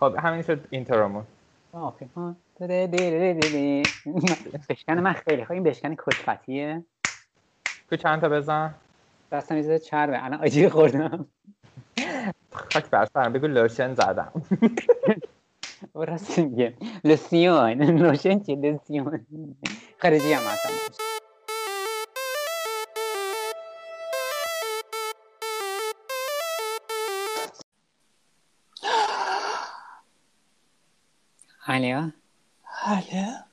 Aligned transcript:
خب 0.00 0.16
همین 0.18 0.42
شد 0.42 0.68
دره. 2.60 3.84
بشکن 4.68 4.98
من 4.98 5.12
خیلی 5.12 5.44
خواهی 5.44 5.60
این 5.60 5.62
بشکن 5.62 5.94
کشفتیه 5.98 6.84
تو 7.90 7.96
چند 7.96 8.20
تا 8.20 8.28
بزن؟ 8.28 8.74
دستم 9.32 9.56
یه 9.56 9.78
چربه. 9.78 10.24
الان 10.24 10.40
آجیل 10.40 10.68
خوردم. 10.68 11.26
خاک 12.52 12.90
بر 12.90 13.04
سرم 13.14 13.32
بگو 13.32 13.46
لوشن 13.46 13.94
زدم. 13.94 14.32
راست 15.94 16.38
میگه. 16.38 16.74
لسیون 17.04 17.82
لوشن 17.82 18.40
چی 18.40 18.56
لسیون 18.56 19.26
خارجی 20.02 20.32
هم 20.32 20.42
هستم. 20.42 21.11
الو 31.74 32.10
بله 32.86 33.44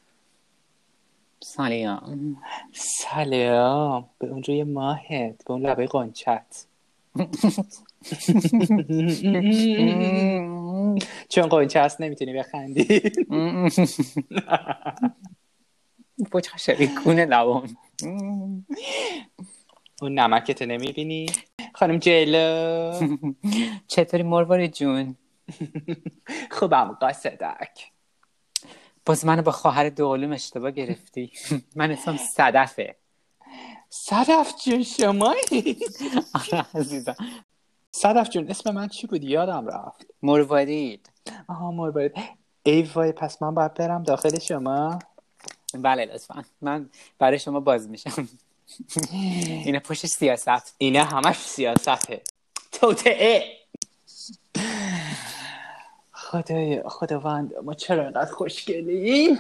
سلام 1.43 2.37
سلام 2.73 4.09
به 4.19 4.27
اون 4.27 4.43
روی 4.43 4.63
ماهت. 4.63 5.43
به 5.45 5.51
اون 5.51 5.61
لبه 5.61 5.87
قنچت. 5.87 6.65
چون 11.29 11.47
قنچه 11.47 11.81
هست 11.81 12.01
نمی‌تونی 12.01 12.33
بخندی. 12.33 13.01
بچه 16.33 16.57
شریکونه 16.57 17.25
لبان 17.25 17.77
اون 20.01 20.20
نمکتو 20.20 20.65
نمی‌بینی؟ 20.65 21.25
خانم 21.73 21.97
جلو 21.97 22.91
چطوری 23.87 24.23
مرواری 24.23 24.67
جون؟ 24.67 25.15
خوبم 26.51 26.98
قاصدک. 27.01 27.91
باز 29.10 29.26
منو 29.26 29.41
با 29.41 29.52
خواهر 29.52 29.90
دوقلوم 29.90 30.32
اشتباه 30.32 30.71
گرفتی. 30.71 31.32
من 31.76 31.91
اسمم 31.91 32.18
صدفه. 32.18 32.96
صدف 33.90 34.54
جون 34.66 34.84
شمایی. 34.84 35.79
آره 36.34 36.66
عزیزم. 36.76 37.16
صدف 37.91 38.29
جون 38.29 38.49
اسم 38.49 38.71
من 38.71 38.88
چی 38.88 39.07
بود؟ 39.07 39.24
یادم 39.24 39.68
رفت. 39.68 40.05
مروارید. 40.24 41.10
آها 41.48 41.71
مروارید. 41.71 42.13
ای 42.63 42.82
وای 42.82 43.12
پس 43.12 43.41
من 43.41 43.55
باید 43.55 43.74
برم 43.74 44.04
داخل 44.04 44.40
شما؟ 44.40 44.99
بله 45.73 46.05
لطفا. 46.05 46.44
من 46.62 46.90
برای 47.20 47.40
شما 47.40 47.60
باز 47.60 47.90
میشم. 47.90 48.29
اینه 49.66 49.79
پشت 49.79 50.05
سیاست. 50.05 50.76
اینه 50.77 51.04
همش 51.04 51.38
سیاسته. 51.38 52.21
توتعه 52.71 53.57
خدای 56.30 56.84
خداوند 56.85 57.54
ما 57.63 57.74
چرا 57.74 58.04
اینقدر 58.04 58.32
خوشگلیم؟ 58.32 59.38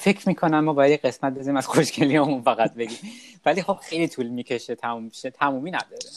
فکر 0.00 0.28
می‌کنم 0.28 0.64
ما 0.64 0.72
باید 0.72 0.90
یه 0.90 0.96
قسمت 0.96 1.34
بزنیم 1.34 1.56
از 1.56 1.66
خوشگلی 1.66 2.16
همون 2.16 2.42
فقط 2.42 2.74
بگیم. 2.74 2.98
ولی 3.46 3.62
خب 3.62 3.78
خیلی 3.82 4.08
طول 4.08 4.26
می‌کشه 4.26 4.74
تموم 4.74 5.08
بشه 5.08 5.30
تمومی 5.30 5.70
نداره. 5.70 6.10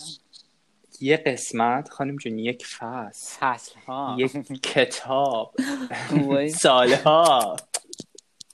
یه 1.01 1.17
قسمت 1.17 1.89
خانم 1.89 2.15
جون 2.15 2.39
یک 2.39 2.65
فصل. 2.65 3.37
فصل 3.39 3.79
ها 3.87 4.15
یک 4.19 4.61
کتاب. 4.61 5.55
سالها. 6.61 7.57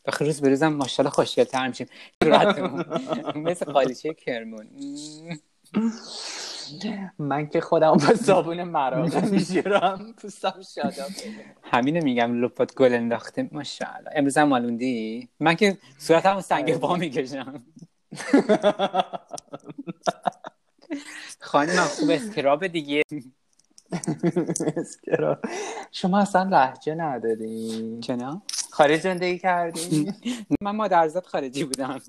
آخه 0.07 0.25
روز 0.25 0.41
به 0.41 0.49
روزم 0.49 0.73
ماشاءالله 0.73 1.15
خوشگل 1.15 1.43
تر 1.43 1.67
میشیم 1.67 1.87
مثل 3.35 3.65
قالیچه 3.65 4.13
کرمون. 4.13 4.67
من 7.19 7.47
که 7.47 7.61
خودم 7.61 7.91
با 7.91 8.15
صابون 8.25 8.63
مراقه 8.63 9.25
میشورم 9.31 10.13
پوستم 10.17 10.53
شاداب 10.75 11.09
همینو 11.63 12.03
میگم 12.03 12.43
لپات 12.43 12.75
گل 12.75 12.93
انداخته. 12.93 13.49
ماشاءالله. 13.51 14.09
امروز 14.15 14.37
هم 14.37 14.47
مالوندی 14.47 15.29
من 15.39 15.55
که 15.55 15.77
صورتمو 15.97 16.41
سنگ 16.41 16.77
پا 16.77 16.95
می‌کشم. 16.95 17.63
خانم 21.39 21.75
من 21.75 21.83
خوب 21.83 22.09
اسکراب 22.09 22.67
دیگه. 22.67 23.01
اسکرا. 24.77 25.41
شما 25.91 26.19
اصلا 26.19 26.43
لحجه 26.43 26.95
ندارین 26.95 28.01
چنا 28.01 28.41
خارج 28.71 28.99
زندگی 28.99 29.39
کردین 29.39 30.13
من 30.61 30.75
مادرزاد 30.75 31.25
خارجی 31.25 31.63
بودم. 31.63 31.99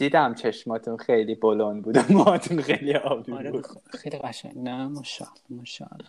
دیدم 0.00 0.34
چشماتون 0.34 0.96
خیلی 0.96 1.34
بلند 1.34 1.82
بود 1.82 1.96
و 1.96 2.00
موهاتون 2.10 2.60
خیلی 2.60 2.94
آبی 2.94 3.32
آره 3.32 3.50
بود. 3.50 3.66
خیلی 3.90 4.18
قشنگ. 4.18 4.58
نه 4.58 4.88
ماشاءالله 4.88 5.40
ماشاءالله. 5.50 6.08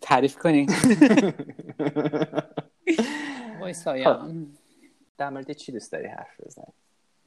تعریف 0.00 0.38
کنین. 0.38 0.70
وای 3.60 3.72
سایام 3.72 4.46
در 5.18 5.30
مورد 5.30 5.52
چی 5.52 5.72
دوست 5.72 5.92
داری 5.92 6.06
حرف 6.06 6.40
بزنی؟ 6.46 6.72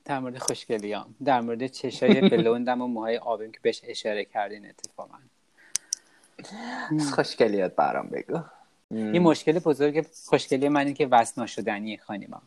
در 0.05 0.19
مورد 0.19 0.37
خوشگلیام. 0.37 1.15
در 1.23 1.41
مورد 1.41 1.67
چشای 1.67 2.29
بلوندم 2.29 2.81
و 2.81 2.87
موهای 2.87 3.17
آبیم 3.17 3.51
که 3.51 3.59
بهش 3.61 3.81
اشاره 3.83 4.25
کردین 4.25 4.69
اتفاقا. 4.69 5.17
خوشگلیات 7.15 7.75
برام 7.75 8.07
بگو. 8.07 8.39
این 8.91 9.21
مشکل 9.21 9.59
بزرگ 9.59 10.05
خوشگلی 10.25 10.69
من 10.69 10.85
این 10.85 10.93
که 10.93 11.07
وصل 11.07 11.41
ناشدنی 11.41 11.97
خانیما. 11.97 12.41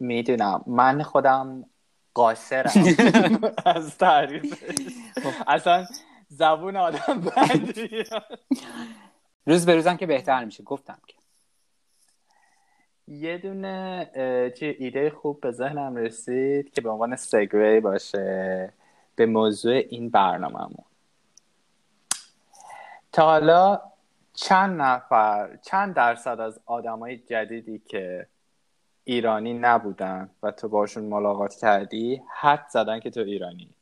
می‌دونم. 0.00 0.64
من 0.66 1.02
خودم 1.02 1.64
قاصرم. 2.14 2.70
از 3.64 3.98
تعریفش 3.98 4.74
اصلا 5.46 5.86
زبون 6.28 6.76
آدم 6.76 7.20
بندی 7.20 8.04
روز 9.46 9.66
به 9.66 9.74
روزم 9.74 9.96
که 9.96 10.06
بهتر 10.06 10.44
میشه. 10.44 10.62
گفتم 10.62 10.98
که. 11.06 11.16
یه 13.08 13.38
دونه 13.38 14.10
چه 14.56 14.76
ایده 14.78 15.10
خوب 15.10 15.40
به 15.40 15.50
ذهنم 15.50 15.96
رسید 15.96 16.72
که 16.72 16.80
به 16.80 16.90
عنوان 16.90 17.16
سگوی 17.16 17.80
باشه. 17.80 18.72
به 19.16 19.26
موضوع 19.26 19.72
این 19.72 20.10
برنامهمون. 20.10 20.84
تا 23.12 23.24
حالا 23.24 23.80
چند 24.34 24.80
نفر 24.80 25.56
چند 25.62 25.94
درصد 25.94 26.40
از 26.40 26.60
آدمای 26.66 27.16
جدیدی 27.18 27.78
که 27.78 28.26
ایرانی 29.04 29.54
نبودن 29.54 30.30
و 30.42 30.50
تو 30.50 30.68
باشون 30.68 31.04
ملاقات 31.04 31.54
کردی 31.54 32.22
حد 32.28 32.66
زدن 32.68 33.00
که 33.00 33.10
تو 33.10 33.20
ایرانی. 33.20 33.74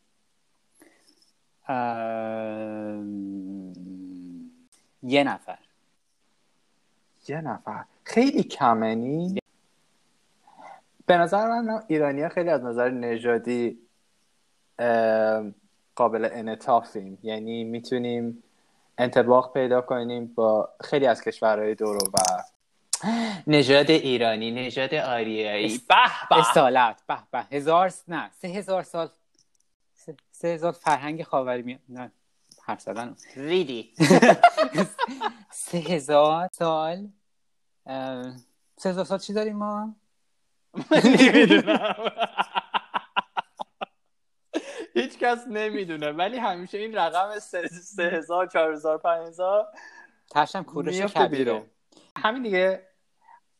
ام، 1.69 3.10
یه 5.03 5.25
نفر. 5.25 5.58
یه 7.28 7.41
نفر. 7.41 7.84
خیلی 8.04 8.42
کمنی 8.42 9.38
به 11.06 11.16
نظر 11.16 11.47
من 11.47 11.82
ایرانی 11.87 12.28
خیلی 12.28 12.50
از 12.50 12.62
نظر 12.62 12.91
نژادی 12.91 13.78
قابل 15.94 16.28
انعطافیم. 16.32 17.19
یعنی 17.22 17.64
می‌تونیم 17.64 18.42
انطباق 18.98 19.52
پیدا 19.52 19.81
کنیم 19.81 20.26
با 20.26 20.69
خیلی 20.81 21.06
از 21.06 21.22
کشورهای 21.22 21.75
دور 21.75 21.97
و 21.97 22.10
بر. 22.10 22.44
نژاد 23.47 23.91
ایرانی 23.91 24.50
نژاد 24.50 24.94
آریایی. 24.94 25.81
به 25.88 25.94
به. 26.31 26.38
اصالت. 26.38 27.03
به 27.06 27.19
به. 27.31 27.43
هزار 27.56 27.93
نه 28.09 28.31
سه 28.33 28.49
هزار 28.49 28.83
سال 28.83 29.11
سه, 29.94 30.16
سه 30.31 30.49
هزار 30.49 30.72
فرهنگ 30.72 31.22
خاوری 31.22 31.62
می... 31.62 31.78
نه 31.88 32.12
حرف 32.62 32.81
زدن 32.81 33.16
ریدی. 33.37 33.94
سه 35.53 35.78
هزار 35.78 36.49
سال 36.53 37.09
سه 38.77 38.88
هزار 38.91 39.05
سال 39.05 39.19
چی 39.19 39.32
داریم 39.32 39.56
ما؟ 39.56 39.94
نمی‌دونم. 41.05 41.94
هیچ 44.94 45.19
کس 45.19 45.46
نمی‌دونه 45.49 46.12
ولی 46.12 46.38
همیشه 46.38 46.79
این 46.79 46.94
رقم 46.94 47.38
سه 47.38 48.11
هزار 48.12 48.46
چهار 48.46 48.73
هزار 48.73 48.99
پنج 48.99 49.29
هزار 49.29 49.67
تشم 50.31 50.62
کورش 50.62 51.00
کبیره. 51.00 51.70
همین 52.17 52.43
دیگه 52.43 52.89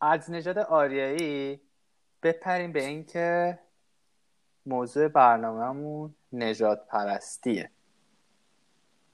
از 0.01 0.31
نژاد 0.31 0.59
آریایی 0.59 1.61
بپریم 2.23 2.73
به 2.73 2.87
اینکه 2.87 3.59
موضوع 4.67 5.09
برنامهمون 5.09 6.15
نجات 6.33 6.87
پرستیه 6.87 7.71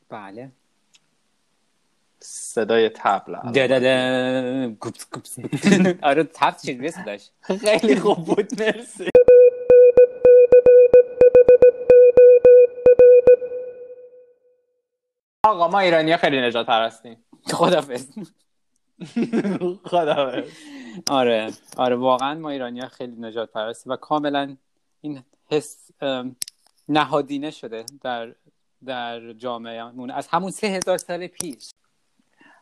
بله. 0.09 0.53
صدای 2.21 2.89
تبل. 2.89 3.35
گوپس، 4.81 5.11
گوپس،. 5.11 5.39
آره 6.03 6.25
تفت 6.25 6.67
چیز 6.67 6.95
داشت. 7.07 7.33
خیلی 7.43 7.97
خوب 8.01 8.25
بود 8.25 8.63
مرسی. 8.63 9.11
آقا 15.45 15.69
ما 15.69 15.79
ایرانی 15.79 16.13
ها 16.13 16.17
خیلی 16.17 16.41
نجات 16.41 16.67
پرستیم 16.67 17.25
خدافز 17.53 18.09
خدا 19.85 20.45
آره. 21.11 21.53
آره 21.77 21.97
واقعا 21.97 22.35
ما 22.35 22.51
ایرانی 22.51 22.81
ها 22.81 22.89
خیلی 22.89 23.17
نجات 23.21 23.53
پرست 23.53 23.87
و 23.87 23.97
کاملا 23.97 24.57
این 25.01 25.23
حس 25.51 25.91
نهادینه 26.89 27.51
شده 27.51 27.85
در 28.03 28.35
در 28.85 29.33
جامعه 29.33 30.13
از 30.15 30.29
همون 30.29 30.51
سه 30.51 30.67
هزار 30.67 30.99
سال 30.99 31.27
پیش. 31.27 31.71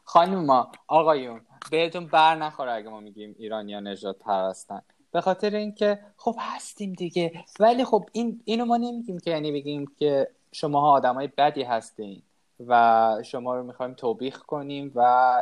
خانم 0.05 0.45
ما 0.45 0.73
آقایون 0.87 1.41
بهتون 1.71 2.07
بر 2.07 2.35
نخوره 2.35 2.73
اگه 2.73 2.89
ما 2.89 3.01
میگیم 3.01 3.35
ایرانیا 3.39 3.81
نجات 3.81 4.19
پرستن. 4.19 4.83
به 5.13 5.21
خاطر 5.21 5.55
اینکه 5.55 6.01
خب 6.17 6.37
هستیم 6.39 6.93
دیگه. 6.93 7.45
ولی 7.61 7.85
خب 7.85 8.09
این 8.13 8.41
اینو 8.45 8.65
ما 8.65 8.77
نمیگیم 8.77 9.19
که 9.19 9.31
یعنی 9.31 9.53
بگیم 9.53 9.93
که 9.99 10.29
شماها 10.53 10.91
آدمای 10.91 11.27
بدی 11.27 11.63
هستین 11.63 12.23
و 12.67 13.23
شما 13.25 13.57
رو 13.57 13.63
می‌خوایم 13.63 13.95
توبیخ 13.95 14.39
کنیم 14.39 14.93
و 14.95 15.35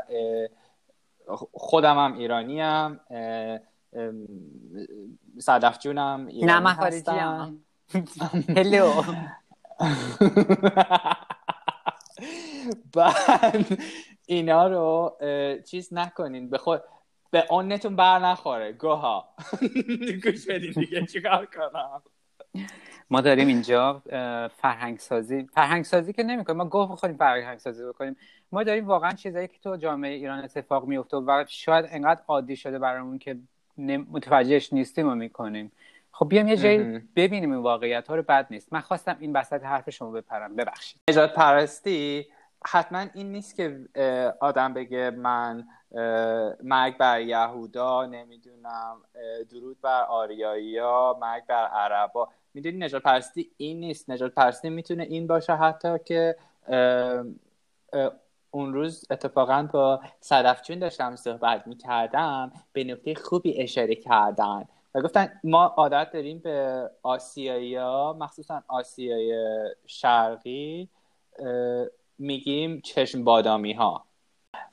خودم 1.52 1.98
هم 1.98 2.14
ایرانی 2.14 2.60
هم 2.60 3.00
صدف 5.38 5.78
جونم 5.78 6.28
نه 6.42 6.60
من 6.60 6.74
خارجی 6.74 7.10
هم. 7.10 7.64
هلو 8.56 8.92
بعد 12.94 13.66
اینا 14.26 14.66
رو 14.66 15.16
چیز 15.66 15.92
نکنین. 15.92 16.50
به 16.50 16.58
خود 16.58 16.82
به 17.30 17.46
اونتون 17.50 17.96
بر 17.96 18.18
نخوره. 18.18 18.72
گوها. 18.72 19.34
گوش 20.24 20.46
بدین 20.46 20.72
دیگه. 20.72 21.06
چیکار 21.06 21.46
کنم؟ 21.46 22.02
ما 23.10 23.20
داریم 23.20 23.48
اینجا 23.48 24.02
فرهنگ 24.56 24.98
سازی 24.98 25.46
فرهنگ 25.54 25.84
سازی 25.84 26.12
که 26.12 26.22
نمی‌کنیم. 26.22 26.56
ما 26.56 26.64
گفت 26.64 26.92
بخوریم 26.92 27.16
فرهنگ 27.16 27.58
سازی 27.58 27.84
بکنیم. 27.84 28.16
ما 28.52 28.62
داریم 28.62 28.86
واقعا 28.86 29.12
چیزایی 29.12 29.48
که 29.48 29.58
تو 29.58 29.76
جامعه 29.76 30.10
ایران 30.10 30.44
اتفاق 30.44 30.84
میفته 30.86 31.16
و 31.16 31.44
شاید 31.48 31.86
انقدر 31.88 32.20
عادی 32.28 32.56
شده 32.56 32.78
برامون 32.78 33.18
که 33.18 33.38
متوجهش 34.12 34.72
نیستیم 34.72 35.08
و 35.08 35.14
می‌کنیم. 35.14 35.72
خب 36.12 36.28
بیام 36.28 36.48
یه 36.48 36.56
جایی 36.56 36.78
ببینیم 37.16 37.52
این 37.52 37.60
واقعیت 37.62 38.08
ها 38.08 38.14
رو 38.14 38.22
بد 38.22 38.46
نیست. 38.50 38.72
من 38.72 38.80
خواستم 38.80 39.16
این 39.20 39.32
وسط 39.32 39.64
حرف 39.64 39.90
شما 39.90 40.10
بپرم. 40.10 40.56
ببخشید. 40.56 41.00
نجات 41.10 41.34
پرستی؟ 41.34 42.26
حتما 42.66 43.04
این 43.14 43.32
نیست 43.32 43.56
که 43.56 43.88
آدم 44.40 44.74
بگه 44.74 45.10
من 45.10 45.66
مرگ 46.62 46.96
بر 46.96 47.20
یهودا 47.20 48.06
نمی‌دونم 48.06 48.96
درود 49.50 49.80
بر 49.80 50.02
آریایی 50.02 50.78
ها 50.78 51.18
مرگ 51.20 51.46
بر 51.46 51.66
عربا. 51.66 52.28
می‌دونی 52.54 52.76
نجات 52.76 53.02
پرستی 53.02 53.50
این 53.56 53.80
نیست. 53.80 54.10
نجات 54.10 54.34
پرستی 54.34 54.70
می‌تونه 54.70 55.02
این 55.02 55.26
باشه 55.26 55.52
حتی 55.56 55.98
که 56.04 56.36
اون 58.50 58.72
روز 58.74 59.04
اتفاقا 59.10 59.68
با 59.72 60.00
صدفچون 60.20 60.78
داشتم 60.78 61.16
صحبت 61.16 61.66
می‌کردم 61.66 62.52
به 62.72 62.84
نکته 62.84 63.14
خوبی 63.14 63.62
اشاره 63.62 63.94
کردن 63.94 64.64
و 64.94 65.00
گفتن 65.00 65.40
ما 65.44 65.64
عادت 65.64 66.10
داریم 66.12 66.38
به 66.38 66.90
آسیایی 67.02 67.74
ها 67.74 68.16
مخصوصا 68.20 68.62
آسیای 68.68 69.34
شرقی 69.86 70.88
میگیم 72.18 72.80
چشم 72.80 73.24
بادامی 73.24 73.72
ها. 73.72 74.04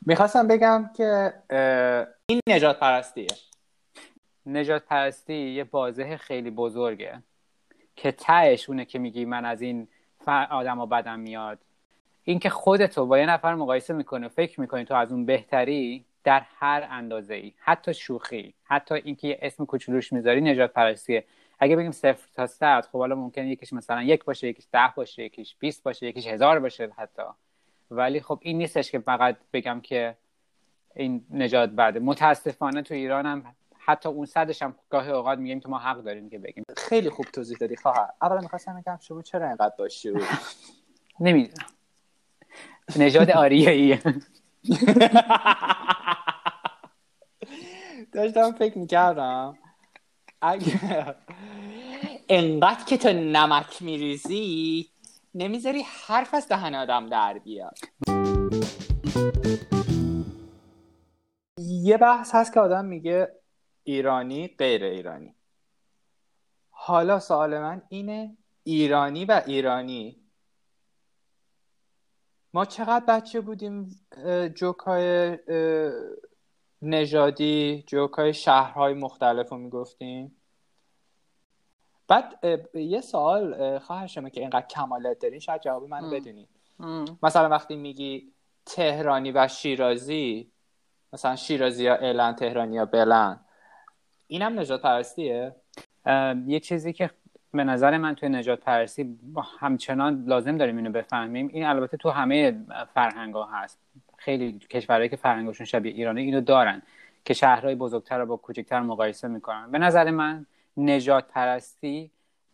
می‌خواستم 0.06 0.48
بگم 0.48 0.90
که 0.98 1.34
این 2.26 2.40
نجات 2.50 2.80
پرستیه. 2.80 3.28
نجات 4.46 4.86
پرستی 4.86 5.50
یه 5.50 5.64
بازه 5.64 6.18
خیلی 6.18 6.52
بزرگه. 6.52 7.24
که 8.01 8.12
تهش 8.12 8.69
اونه 8.69 8.86
که 8.86 9.00
میگی 9.00 9.25
من 9.25 9.46
از 9.46 9.62
این 9.62 9.88
آدم 10.50 10.78
ها 10.78 10.86
بدم 10.86 11.19
میاد. 11.19 11.60
اینکه 12.24 12.50
خودتو 12.50 13.06
با 13.06 13.19
یه 13.19 13.25
نفر 13.25 13.56
مقایسه 13.56 13.94
می‌کنه 13.94 14.25
و 14.25 14.30
فکر 14.30 14.62
می‌کنی 14.62 14.86
تو 14.86 14.96
از 14.96 15.12
اون 15.12 15.25
بهتری 15.25 16.06
در 16.24 16.42
هر 16.60 16.88
اندازه 16.92 17.34
ای 17.34 17.54
حتی 17.57 17.94
شوخی 17.94 18.54
حتی 18.63 18.96
اینکه 18.96 19.28
یه 19.28 19.40
اسم 19.42 19.66
کوچولوش 19.66 20.13
می‌ذاری 20.13 20.42
نجات 20.42 20.74
پرستیه 20.74 21.25
اگه 21.60 21.75
بگیم 21.75 21.92
صفر 21.92 22.28
تا 22.34 22.48
صد 22.48 22.86
خب 22.92 23.00
حالا 23.00 23.16
ممکنه 23.16 23.50
یکیش 23.50 23.74
مثلا 23.74 24.04
یک 24.04 24.24
باشه 24.24 24.48
یکیش 24.48 24.66
ده 24.72 24.94
باشه 24.95 25.24
یکیش 25.24 25.56
20 25.60 25.84
باشه 25.84 26.06
یکیش 26.06 26.28
هزار 26.28 26.60
باشه 26.60 26.92
حتی. 26.98 27.24
ولی 27.92 28.22
خب 28.22 28.40
این 28.42 28.57
نیستش 28.57 28.92
که 28.92 29.00
فقط 29.00 29.38
بگم 29.54 29.81
که 29.81 30.16
این 30.95 31.25
نجات 31.31 31.69
بده. 31.69 32.00
متاسفانه 32.00 32.81
تو 32.81 32.94
ایران 32.94 33.25
هم 33.25 33.56
حتی 33.89 34.09
اون 34.09 34.25
صدش 34.25 34.62
هم 34.62 34.75
گاهی 34.89 35.12
اوقات 35.12 35.39
میگیم 35.39 35.59
که 35.59 35.69
ما 35.69 35.80
حق 35.80 35.97
داریم 35.97 36.30
که 36.30 36.39
بگیم. 36.39 36.63
خیلی 36.77 37.09
خوب 37.09 37.25
توضیح 37.25 37.57
دادی 37.57 37.75
خواهر. 37.75 38.09
اولا 38.21 38.41
می‌خواستم 38.41 38.81
بگم 38.81 38.97
شما 39.01 39.21
چرا 39.21 39.47
اینقدر 39.47 39.74
باشی 39.77 40.13
نمی‌دونم. 41.19 41.68
نژاد 42.95 43.31
آریایی. 43.31 44.00
داشتم 48.13 48.51
فکر 48.51 48.77
می‌کردم 48.77 49.57
اگر 50.42 51.15
انقدر 52.30 52.83
که 52.85 52.97
تو 52.97 53.13
نمک 53.13 53.81
میریزی 53.81 54.89
نمی‌ذاری 55.35 55.85
حرف 56.07 56.33
از 56.33 56.47
دهن 56.47 56.75
آدم 56.75 57.07
در 57.07 57.38
بیاد. 57.38 57.77
یه 61.57 61.97
بحث 61.97 62.35
هست 62.35 62.53
که 62.53 62.59
آدم 62.59 62.85
میگه 62.85 63.39
ایرانی 63.84 64.48
غیر 64.48 64.84
ایرانی. 64.84 65.36
حالا 66.70 67.20
سوال 67.20 67.60
من 67.60 67.81
اینه 67.90 68.38
ایرانی 68.64 69.26
و 69.26 69.42
ایرانی. 69.46 70.22
ما 72.54 72.66
چقدر 72.66 73.06
بچه 73.06 73.42
بودیم 73.42 74.00
جوکای 74.56 75.38
نژادی 76.81 77.84
جوکای 77.88 78.34
شهرهای 78.34 78.94
مختلف 78.94 79.50
رو 79.50 79.58
می‌گفتیم؟ 79.58 80.36
بعد 82.08 82.46
یه 82.74 83.02
سوال 83.02 83.80
خواهر 83.80 84.08
شما 84.08 84.30
که 84.30 84.42
اینقدر 84.42 84.68
کمالت 84.68 85.20
دارین 85.20 85.40
شاید 85.40 85.62
جواب 85.62 85.84
منو 85.84 86.10
بدونی 86.10 86.50
مثلا 87.24 87.50
وقتی 87.50 87.76
میگی 87.76 88.34
تهرانی 88.66 89.31
و 89.31 89.48
شیرازی 89.48 90.52
مثلا 91.14 91.36
شیرازی 91.36 91.84
یا 91.84 91.96
اعلان 91.96 92.36
تهرانی 92.36 92.76
یا 92.76 92.86
بلن 92.86 93.40
اینم 94.31 94.60
نجات 94.60 94.81
پرستیه؟ 94.81 95.56
یه 96.48 96.60
چیزی 96.60 96.94
که 96.94 97.10
به 97.52 97.64
نظر 97.64 97.98
من 97.98 98.16
توی 98.16 98.30
نجات 98.30 98.60
پرستی 98.60 99.20
همچنان 99.60 100.24
لازم 100.28 100.58
داریم 100.58 100.78
اینو 100.78 100.92
بفهمیم. 100.92 101.48
این 101.48 101.66
البته 101.66 101.98
تو 101.98 102.10
همه 102.10 102.58
فرهنگ 102.94 103.34
ها 103.34 103.46
هست. 103.46 103.80
خیلی 104.18 104.60
کشورهایی 104.60 105.10
که 105.10 105.16
فرهنگشون 105.16 105.66
شبیه 105.66 105.94
ایرانه 105.94 106.22
اینو 106.22 106.42
دارن 106.42 106.81
که 107.26 107.34
شهرهای 107.34 107.76
بزرگتر 107.76 108.18
رو 108.20 108.26
با 108.26 108.38
کوچکتر 108.38 108.81
مقایسه 108.81 109.28
می‌کنن. 109.28 109.72
به 109.72 109.78
نظر 109.78 110.12
من 110.12 110.46
نجات 110.78 111.28
پرستی 111.28 112.12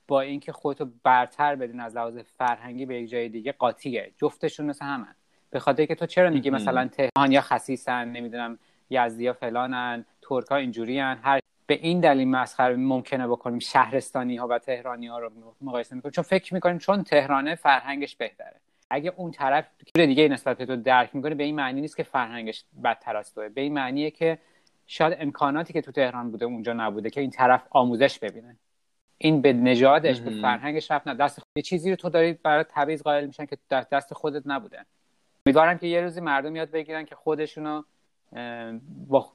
با 0.07 0.21
اینکه 0.21 0.51
خودتو 0.51 0.87
برتر 1.03 1.55
بدین 1.55 1.79
از 1.79 1.95
لحاظ 1.95 2.17
فرهنگی 2.17 2.85
به 2.85 3.01
یک 3.01 3.09
جای 3.09 3.29
دیگه 3.29 3.51
قاطیه. 3.51 4.11
جفتشون 4.17 4.65
مثل 4.65 4.85
همن. 4.85 5.15
به 5.49 5.59
خاطر 5.59 5.85
که 5.85 5.95
تو 5.95 6.05
چرا 6.05 6.29
میگی 6.29 6.49
مثلا 6.49 6.87
تهران 6.87 7.31
یا 7.31 7.41
خسیسن 7.41 8.07
نمی‌دونم 8.07 8.59
یزدیا 8.89 9.33
فلانن 9.33 10.05
ترکا 10.21 10.55
اینجوریان 10.55 11.17
هر 11.23 11.39
به 11.67 11.73
این 11.73 11.99
دلیل 11.99 12.27
مسخره 12.27 12.75
ممکنه 12.75 13.27
بکنیم 13.27 13.59
شهرستانی 13.59 14.35
ها 14.35 14.47
و 14.47 14.59
تهرانی 14.59 15.07
ها 15.07 15.19
رو 15.19 15.31
مقایسه 15.61 15.95
می‌کنیم 15.95 16.11
چون 16.11 16.23
فکر 16.23 16.53
می‌کنیم 16.53 16.77
چون 16.77 17.03
تهرانه 17.03 17.55
فرهنگش 17.55 18.15
بهتره. 18.15 18.55
اگه 18.89 19.13
اون 19.15 19.31
طرف 19.31 19.67
دیگه 19.93 20.27
نسبت 20.27 20.57
به 20.57 20.65
تو 20.65 20.75
درک 20.75 21.15
می‌کنه 21.15 21.35
به 21.35 21.43
این 21.43 21.55
معنی 21.55 21.81
نیست 21.81 21.97
که 21.97 22.03
فرهنگش 22.03 22.63
بدتر 22.83 23.15
از 23.15 23.33
توه. 23.33 23.49
به 23.49 23.61
این 23.61 23.73
معنیه 23.73 24.11
که 24.11 24.37
شاید 24.87 25.17
امکاناتی 25.19 25.73
که 25.73 25.81
تو 25.81 25.91
تهران 25.91 26.31
بوده 26.31 26.45
اونجا 26.45 26.73
نبوده 26.73 27.09
که 27.09 27.21
این 27.21 27.29
طرف 27.29 27.63
آموزش 27.69 28.19
ببینه. 28.19 28.57
این 29.17 29.41
به 29.41 29.53
نژادش 29.53 30.19
به 30.19 30.41
فرهنگش 30.41 30.91
رفت 30.91 31.07
نه. 31.07 31.13
دست 31.13 31.39
خود... 31.39 31.47
یه 31.55 31.61
چیزی 31.61 31.89
رو 31.89 31.95
تو 31.95 32.09
داری 32.09 32.33
برای 32.33 32.65
تبعیض 32.69 33.01
قائل 33.01 33.25
میشن 33.25 33.45
که 33.45 33.57
دست 33.71 34.13
خودت 34.13 34.43
نبوده. 34.45 34.85
امیدوارم 35.45 35.77
که 35.77 35.87
یه 35.87 36.01
روزی 36.01 36.21
مردم 36.21 36.55
یاد 36.55 36.71
بگیرن 36.71 37.05
که 37.05 37.15
خودشونو 37.15 37.83
با 39.07 39.31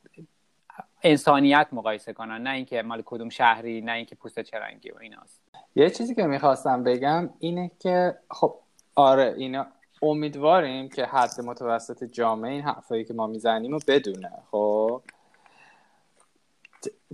انسانیت 1.02 1.66
مقایسه 1.72 2.12
کنن 2.12 2.42
نه 2.42 2.50
اینکه 2.50 2.82
مال 2.82 3.02
کدوم 3.06 3.28
شهری 3.28 3.80
نه 3.80 3.92
اینکه 3.92 4.14
پوست 4.14 4.40
چرنگی 4.40 4.90
و 4.90 4.98
ایناست. 5.00 5.40
یه 5.76 5.90
چیزی 5.90 6.14
که 6.14 6.22
می‌خواستم 6.22 6.84
بگم 6.84 7.30
اینه 7.38 7.70
که 7.78 8.14
خب 8.30 8.54
آره 8.94 9.34
اینا 9.38 9.66
امیدواریم 10.02 10.88
که 10.88 11.04
حد 11.04 11.40
متوسط 11.40 12.04
جامعه 12.04 12.52
این 12.52 12.62
حرفایی 12.62 13.04
که 13.04 13.14
ما 13.14 13.26
می‌زنیم 13.26 13.72
رو 13.72 13.78
بدونه 13.88 14.30
خب؟ 14.50 15.02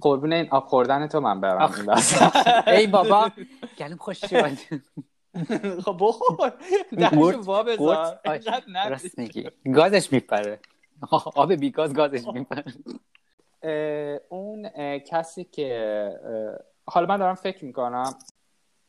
قربون 0.00 0.32
این 0.32 0.48
آب 0.50 0.66
خوردن 0.66 1.06
تو 1.06 1.20
من 1.20 1.40
برم. 1.40 1.72
ای 2.66 2.86
بابا 2.86 3.30
گلم 3.78 3.96
خوش 3.96 4.20
شد 4.24 4.56
خب 5.84 5.96
بخور. 6.00 6.52
درشو 6.98 7.40
وا 7.40 7.62
بذار. 7.62 8.18
راست 8.90 9.18
میگی. 9.18 9.50
گازش 9.74 10.12
میپره. 10.12 10.60
آب 11.34 11.52
بیگاز 11.52 11.94
گازش 11.94 12.26
میپره. 12.26 12.64
اون 14.28 14.68
کسی 14.98 15.44
که 15.44 16.10
حالا 16.86 17.06
من 17.06 17.16
دارم 17.16 17.34
فکر 17.34 17.64
می‌کنم 17.64 18.14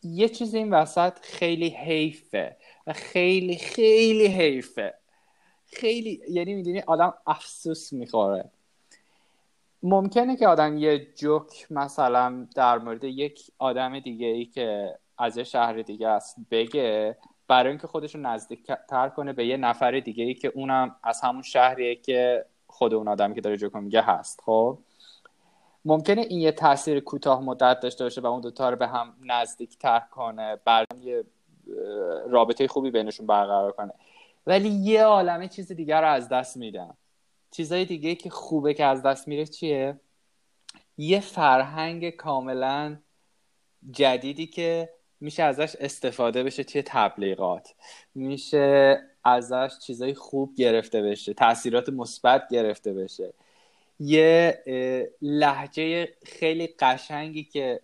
یه 0.03 0.29
چیز 0.29 0.55
این 0.55 0.74
وسط 0.74 1.19
خیلی 1.22 1.69
حیفه 1.69 2.57
و 2.88 2.93
خیلی 2.93 3.55
خیلی 3.55 4.27
حیفه. 4.27 4.93
خیلی 5.65 6.22
یعنی 6.29 6.53
می‌دونی 6.53 6.81
آدم 6.81 7.13
افسوس 7.27 7.93
می‌خوره. 7.93 8.50
ممکنه 9.84 10.36
که 10.36 10.48
آدم 10.48 10.77
یه 10.77 11.07
جوک 11.15 11.67
مثلا 11.69 12.48
در 12.55 12.77
مورد 12.77 13.03
یک 13.03 13.51
آدم 13.60 14.00
دیگه 14.00 14.27
ای 14.27 14.46
که 14.46 14.98
از 15.17 15.38
یه 15.38 15.43
شهر 15.43 15.81
دیگه 15.81 16.07
است 16.07 16.36
بگه 16.51 17.17
برای 17.48 17.69
اینکه 17.69 17.88
خودش 17.88 18.15
رو 18.15 18.22
نزدیک 18.22 18.72
تر 18.89 19.10
کنه 19.10 19.34
به 19.34 19.46
یه 19.46 19.57
نفر 19.57 20.00
دیگه 20.00 20.24
ای 20.24 20.34
که 20.34 20.48
اونم 20.48 20.96
از 21.03 21.22
همون 21.22 21.41
شهریه 21.41 21.96
که 21.96 22.46
خود 22.67 22.93
اون 22.93 23.07
آدمی 23.07 23.36
که 23.36 23.41
داره 23.41 23.57
جوک 23.57 23.75
میگه 23.75 24.01
هست. 24.01 24.41
خب؟ 24.45 24.77
ممکنه 25.86 26.21
این 26.21 26.39
یه 26.39 26.51
تاثیر 26.51 27.00
کوتاه 27.00 27.41
مدت 27.41 27.79
داشته 27.79 28.03
باشه 28.03 28.21
و 28.21 28.25
اون 28.25 28.41
دوتا 28.41 28.69
رو 28.69 28.75
به 28.75 28.88
هم 28.88 29.13
نزدیک 29.25 29.77
تر 29.77 30.00
کنه 30.00 30.57
بعد 30.65 30.88
یه 31.01 31.24
رابطه 32.29 32.67
خوبی 32.67 32.91
بینشون 32.91 33.27
برقرار 33.27 33.71
کنه. 33.71 33.93
ولی 34.47 34.69
یه 34.69 35.03
عالمه 35.03 35.47
چیز 35.47 35.71
دیگر 35.71 36.01
رو 36.01 36.07
از 36.07 36.29
دست 36.29 36.57
میدن. 36.57 36.93
چیزای 37.51 37.86
دیگه 37.86 38.15
که 38.15 38.29
خوبه 38.29 38.74
که 38.74 38.86
از 38.86 39.03
دست 39.03 39.27
میره 39.27 39.45
چیه؟ 39.45 40.00
یه 40.97 41.19
فرهنگ 41.19 42.09
کاملا 42.09 42.97
جدیدی 43.91 44.47
که 44.47 44.89
میشه 45.19 45.43
ازش 45.43 45.75
استفاده 45.79 46.43
بشه 46.43 46.63
توی 46.63 46.81
تبلیغات. 46.81 47.75
میشه 48.15 49.00
ازش 49.27 49.79
چیزای 49.81 50.13
خوب 50.13 50.55
گرفته 50.55 51.01
بشه 51.01 51.34
تاثیرات 51.34 51.89
مثبت 51.89 52.48
گرفته 52.51 52.93
بشه. 52.93 53.34
یه 54.00 54.63
لحجه 55.22 56.10
خیلی 56.25 56.67
قشنگی 56.67 57.43
که 57.43 57.81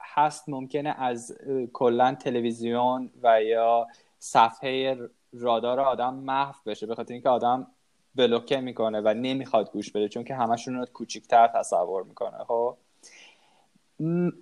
هست 0.00 0.48
ممکنه 0.48 0.94
از 0.98 1.38
کلا 1.72 2.14
تلویزیون 2.14 3.10
و 3.22 3.42
یا 3.42 3.86
صفحه 4.18 4.98
رادار 5.32 5.80
آدم 5.80 6.14
محو 6.14 6.54
بشه 6.66 6.86
به 6.86 6.94
خاطر 6.94 7.12
اینکه 7.12 7.28
آدم 7.28 7.66
بلوکه 8.14 8.60
می‌کنه 8.60 9.00
و 9.00 9.14
نمی‌خواد 9.14 9.72
گوش 9.72 9.90
بده 9.90 10.08
چون 10.08 10.24
که 10.24 10.34
همشون 10.34 10.74
رو 10.74 10.86
کوچیکتر 10.86 11.46
تصور 11.54 12.02
می‌کنه 12.02 12.44
خب؟ 12.44 12.76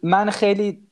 من 0.02 0.30
خیلی 0.30 0.86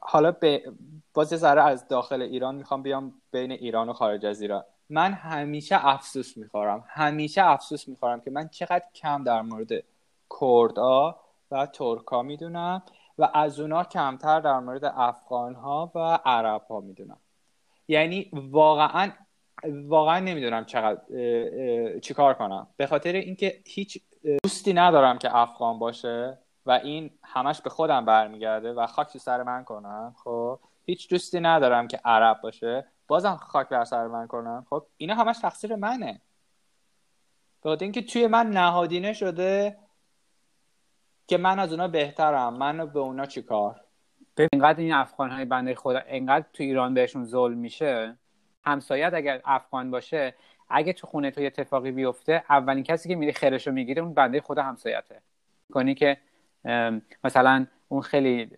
حالا 0.00 0.32
به 0.32 0.72
باز 1.14 1.28
ذره 1.28 1.62
از 1.62 1.88
داخل 1.88 2.22
ایران 2.22 2.54
می‌خوام 2.54 2.82
بیام 2.82 3.14
بین 3.30 3.52
ایران 3.52 3.88
و 3.88 3.92
خارج 3.92 4.26
از 4.26 4.42
ایران. 4.42 4.64
من 4.90 5.12
همیشه 5.12 5.86
افسوس 5.86 6.36
می‌خورم. 6.36 6.84
همیشه 6.88 7.44
افسوس 7.44 7.88
می‌خورم 7.88 8.20
که 8.20 8.30
من 8.30 8.48
چقدر 8.48 8.84
کم 8.94 9.24
در 9.24 9.42
مورد 9.42 9.68
کردها 10.40 11.20
و 11.50 11.66
ترکا 11.66 12.22
می‌دونم 12.22 12.82
و 13.18 13.30
از 13.34 13.60
اونا 13.60 13.84
کمتر 13.84 14.40
در 14.40 14.58
مورد 14.58 14.84
افغان 14.84 15.54
ها 15.54 15.92
و 15.94 16.18
عرب 16.24 16.62
ها 16.70 16.80
می‌دونم. 16.80 17.18
یعنی 17.88 18.30
واقعا 18.32 19.10
واقعا 19.64 20.18
نمی‌دونم 20.20 20.64
چقدر 20.64 21.00
چیکار 21.98 22.34
کنم. 22.34 22.66
به 22.76 22.86
خاطر 22.86 23.12
اینکه 23.12 23.60
هیچ 23.66 24.02
دوستی 24.44 24.72
ندارم 24.72 25.18
که 25.18 25.36
افغان 25.36 25.78
باشه 25.78 26.38
و 26.66 26.70
این 26.70 27.10
همش 27.24 27.60
به 27.60 27.70
خودم 27.70 28.04
برمیگرده 28.04 28.72
و 28.72 28.86
خاک 28.86 29.18
سر 29.18 29.42
من 29.42 29.64
کنم 29.64 30.14
خب؟ 30.24 30.58
هیچ 30.86 31.10
دوستی 31.10 31.40
ندارم 31.40 31.88
که 31.88 32.00
عرب 32.04 32.40
باشه. 32.40 32.86
بازم 33.08 33.36
خاک 33.36 33.68
بر 33.68 33.84
سر 33.84 34.06
من 34.06 34.26
کنم 34.26 34.66
خب 34.70 34.86
اینا 34.96 35.14
همش 35.14 35.38
تقصیر 35.38 35.76
منه. 35.76 36.20
به 37.62 37.78
اینکه 37.80 38.02
توی 38.02 38.26
من 38.26 38.50
نهادینه 38.50 39.12
شده 39.12 39.76
که 41.26 41.38
من 41.38 41.58
از 41.58 41.72
اونا 41.72 41.88
بهترم. 41.88 42.54
من 42.54 42.86
به 42.86 42.98
اونا 42.98 43.26
چیکار 43.26 43.80
اینقدر 44.52 44.80
این 44.80 44.92
افغان 44.92 45.30
های 45.30 45.44
بنده 45.44 45.74
خدا 45.74 45.98
اینقدر 45.98 46.46
تو 46.52 46.62
ایران 46.62 46.94
بهشون 46.94 47.24
ظلم 47.24 47.58
میشه. 47.58 48.16
همسایت 48.64 49.14
اگر 49.14 49.40
افغان 49.44 49.90
باشه 49.90 50.34
اگه 50.68 50.92
تو 50.92 51.06
خونه 51.06 51.30
تو 51.30 51.40
یه 51.40 51.46
اتفاقی 51.46 51.90
بیفته 51.90 52.44
اولین 52.50 52.84
کسی 52.84 53.08
که 53.08 53.14
میری 53.14 53.32
خیرشو 53.32 53.72
می‌گیره 53.72 54.02
اون 54.02 54.14
بنده 54.14 54.40
خدا 54.40 54.62
همسایته. 54.62 55.22
کنی 55.72 55.94
که 55.94 56.18
مثلا 57.24 57.66
اون 57.88 58.00
خیلی 58.00 58.50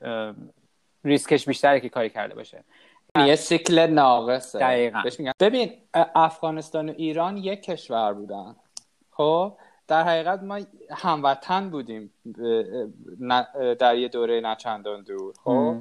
ریسکش 1.04 1.48
بیشتره 1.48 1.80
که 1.80 1.88
کاری 1.88 2.10
کرده 2.10 2.34
باشه. 2.34 2.64
یه 3.18 3.36
سیکل 3.36 3.78
ناقصه. 3.86 4.58
دقیقا. 4.58 5.02
ببین 5.40 5.72
افغانستان 6.14 6.88
و 6.88 6.92
ایران 6.96 7.36
یک 7.36 7.62
کشور 7.62 8.12
بودن. 8.12 8.56
خب؟ 9.10 9.56
در 9.88 10.02
حقیقت 10.02 10.42
ما 10.42 10.60
هموطن 10.90 11.70
بودیم 11.70 12.12
در 13.78 13.96
یه 13.96 14.08
دوره 14.08 14.40
نچندان 14.40 15.02
دور. 15.02 15.34
خب؟ 15.44 15.76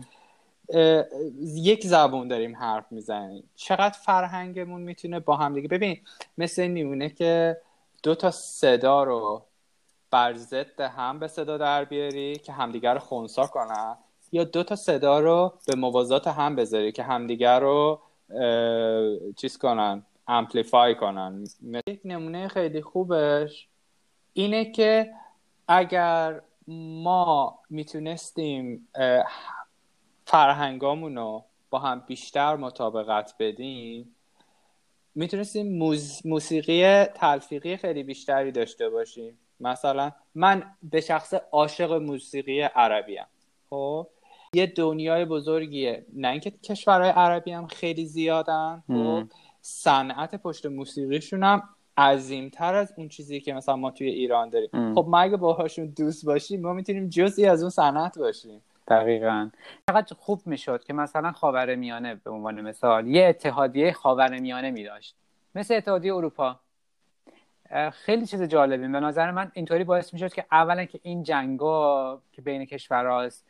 یک 1.43 1.87
زبون 1.87 2.27
داریم 2.27 2.55
حرف 2.55 2.91
می‌زنیم. 2.91 3.49
چقدر 3.55 3.97
فرهنگمون 4.05 4.81
می‌تونه 4.81 5.19
با 5.19 5.35
هم 5.35 5.53
دیگه 5.53 5.67
ببین 5.67 6.01
مثل 6.37 6.61
این 6.61 6.71
میمونه 6.71 7.09
که 7.09 7.57
دو 8.03 8.15
تا 8.15 8.31
صدا 8.31 9.03
رو 9.03 9.45
بر 10.11 10.33
ضد 10.33 10.81
هم 10.81 11.19
به 11.19 11.27
صدا 11.27 11.57
در 11.57 11.85
بیاری 11.85 12.35
که 12.35 12.51
همدیگر 12.51 12.93
رو 12.93 12.99
خونسا 12.99 13.47
کنن. 13.47 13.97
یا 14.33 14.43
دو 14.43 14.63
تا 14.63 14.75
صدا 14.75 15.19
رو 15.19 15.53
به 15.67 15.75
موازات 15.75 16.27
هم 16.27 16.55
بذاری 16.55 16.91
که 16.91 17.03
همدیگر 17.03 17.59
رو 17.59 18.01
چیز 19.35 19.57
کنن 19.57 20.05
امپلیفای 20.27 20.95
کنن. 20.95 21.43
یک 21.87 22.01
نمونه 22.05 22.47
خیلی 22.47 22.81
خوبش 22.81 23.67
اینه 24.33 24.71
که 24.71 25.13
اگر 25.67 26.41
ما 26.67 27.59
می‌تونستیم 27.69 28.87
فرهنگامون 30.25 31.15
رو 31.15 31.45
با 31.69 31.79
هم 31.79 32.03
بیشتر 32.07 32.55
مطابقت 32.55 33.35
بدیم 33.39 34.15
می‌تونستیم 35.15 35.77
موسیقی 36.25 37.03
تلفیقی 37.05 37.77
خیلی 37.77 38.03
بیشتری 38.03 38.51
داشته 38.51 38.89
باشیم. 38.89 39.39
مثلا 39.59 40.11
من 40.35 40.75
به 40.83 41.01
شخص 41.01 41.33
عاشق 41.33 41.91
موسیقی 41.91 42.61
عربی 42.61 43.17
هم 43.17 43.27
خب؟ 43.69 44.07
یه 44.53 44.65
دنیای 44.65 45.25
بزرگیه. 45.25 46.05
نه 46.13 46.27
اینکه 46.27 46.51
کشورهای 46.51 47.09
عربی 47.09 47.51
هم 47.51 47.67
خیلی 47.67 48.05
زیادن 48.05 48.83
خب. 48.87 49.23
صنعت 49.61 50.35
پشت 50.35 50.65
موسیقیشون 50.65 51.43
هم 51.43 51.63
عظیمتر 51.97 52.75
از 52.75 52.93
اون 52.97 53.07
چیزی 53.07 53.39
که 53.39 53.53
مثلا 53.53 53.75
ما 53.75 53.91
توی 53.91 54.07
ایران 54.07 54.49
داریم. 54.49 54.69
خب 54.95 55.05
ما 55.09 55.19
اگه 55.19 55.37
باهاشون 55.37 55.85
دوست 55.85 56.25
باشیم 56.25 56.61
ما 56.61 56.73
می‌تونیم 56.73 57.09
جزئی 57.09 57.45
از 57.45 57.61
اون 57.61 57.69
صنعت 57.69 58.17
باشیم. 58.17 58.61
دقیقا. 58.87 59.49
چقدر 59.89 60.15
خوب 60.19 60.41
می‌شد 60.45 60.83
که 60.83 60.93
مثلا 60.93 61.31
خاور 61.31 61.75
میانه 61.75 62.15
به 62.15 62.31
عنوان 62.31 62.61
مثال 62.61 63.07
یه 63.07 63.25
اتحادیه 63.25 63.91
خاور 63.91 64.39
میانه 64.39 64.71
می 64.71 64.83
داشت 64.83 65.15
مثل 65.55 65.73
اتحادیه 65.73 66.15
اروپا. 66.15 66.59
خیلی 67.91 68.25
چیز 68.25 68.43
جالبی. 68.43 68.87
به 68.87 68.99
نظر 68.99 69.31
من 69.31 69.51
اینطوری 69.53 69.83
باعث 69.83 70.13
می‌شد 70.13 70.33
که 70.33 70.45
اولا 70.51 70.85
که 70.85 70.99
این 71.03 71.23
جنگا 71.23 72.21
که 72.31 72.41
بین 72.41 72.65
کشورهاست 72.65 73.45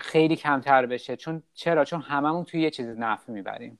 خیلی 0.00 0.36
کمتر 0.36 0.86
بشه. 0.86 1.16
چون 1.16 1.42
چرا؟ 1.54 1.84
چون 1.84 2.00
هممون 2.00 2.44
توی 2.44 2.60
یه 2.60 2.70
چیز 2.70 2.88
نفع 2.88 3.32
می‌بریم. 3.32 3.78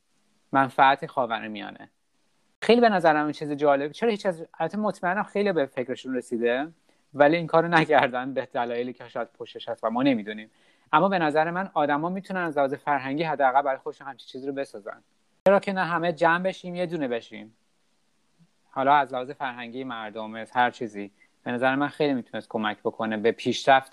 منفعت 0.52 1.07
خاور 1.07 1.49
میانه. 1.49 1.90
خیلی 2.62 2.81
به 2.81 2.88
نظرم 2.88 3.25
این 3.25 3.33
چیز 3.33 3.52
جالب. 3.52 3.93
چرا 3.93 4.11
هیچ 4.11 4.26
از 4.26 4.47
البته 4.59 4.78
مطمئنم 4.78 5.23
خیلی 5.23 5.52
به 5.52 5.67
فکرشون 5.67 6.14
رسیده 6.14 6.69
ولی 7.14 7.37
این 7.37 7.47
کارو 7.47 7.69
نکردن 7.69 8.35
به 8.35 8.49
دلایلی 8.52 8.93
که 8.93 9.09
شاید 9.09 9.28
پشتش 9.33 9.69
هست 9.69 9.85
و 9.85 9.90
ما 9.90 10.02
نمی‌دونیم. 10.02 10.50
اما 10.93 11.09
به 11.09 11.19
نظر 11.19 11.50
من 11.50 11.71
آدما 11.75 12.09
می‌تونن 12.09 12.40
از 12.40 12.59
لحاظ 12.59 12.75
فرهنگی 12.75 13.23
حداقل 13.23 13.62
برای 13.62 13.78
خودشون 13.78 14.07
همچین 14.07 14.26
چیزی 14.26 14.47
رو 14.47 14.52
بسازن. 14.52 15.02
چرا 15.47 15.61
که 15.61 15.73
نه 15.73 15.85
همه 15.85 16.12
جمع 16.12 16.43
بشیم 16.43 16.75
یه 16.75 16.87
دونه 16.87 17.09
بشیم. 17.09 17.55
حالا 18.71 18.95
از 18.95 19.12
لحاظ 19.12 19.31
فرهنگی 19.31 19.85
مردم 19.85 20.35
هر 20.37 20.71
چیزی. 20.71 21.11
به 21.43 21.52
نظر 21.52 21.75
من 21.75 21.88
خیلی 21.88 22.14
می‌تونست 22.14 22.49
کمک 22.49 22.78
بکنه 22.78 23.17
به 23.17 23.33
پیشرفت 23.33 23.93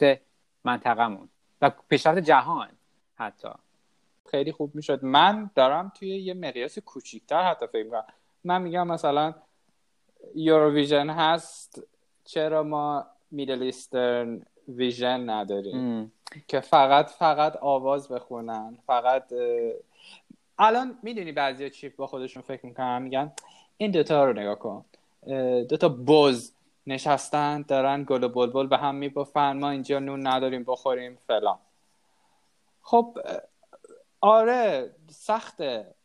منطقمون 0.64 1.30
و 1.62 1.72
پیشرفت 1.90 2.20
جهان 2.20 2.70
حتی. 3.16 3.48
خیلی 4.32 4.52
خوب 4.52 4.76
می‌شد. 4.76 5.06
من 5.06 5.50
دارم 5.56 5.92
توی 6.00 6.10
یه 6.10 6.34
مقیاس 6.34 6.80
کوچیکتر 6.80 7.44
حتی 7.44 7.68
فکر 7.68 7.90
کنم 7.90 8.06
من 8.44 8.62
میگم 8.62 8.88
مثلا 8.88 9.34
یوروویژن 10.36 11.10
هست 11.10 11.84
چرا 12.24 12.64
ما 12.64 13.06
میدل 13.32 13.64
ایسترن 13.64 14.46
ویژن 14.68 15.30
نداریم؟ 15.30 16.12
که 16.48 16.60
فقط 16.60 17.10
فقط 17.10 17.58
آواز 17.58 18.08
بخونن 18.08 18.78
فقط 18.88 19.34
الان 20.60 20.98
می‌دونی 21.04 21.32
بعضی 21.32 21.70
چی 21.70 21.90
با 21.90 22.08
خودشون 22.08 22.44
فکر 22.44 22.66
می‌کنن؟ 22.66 23.02
میگن 23.02 23.32
این 23.78 23.92
دوتا 23.92 24.26
رو 24.26 24.34
نگاه 24.34 24.60
کن. 24.60 24.86
دوتا 25.70 25.90
بز 25.90 26.55
نشستن 26.88 27.62
دارن 27.62 28.04
گل 28.04 28.24
و 28.24 28.30
بلبل 28.30 28.68
به 28.68 28.78
هم 28.78 28.96
میبافن 28.96 29.60
ما 29.60 29.70
اینجا 29.70 30.00
نون 30.00 30.28
نداریم 30.28 30.64
بخوریم 30.64 31.18
فلان. 31.28 31.60
خب 32.82 33.18
آره 34.22 34.92
سخته. 35.10 35.96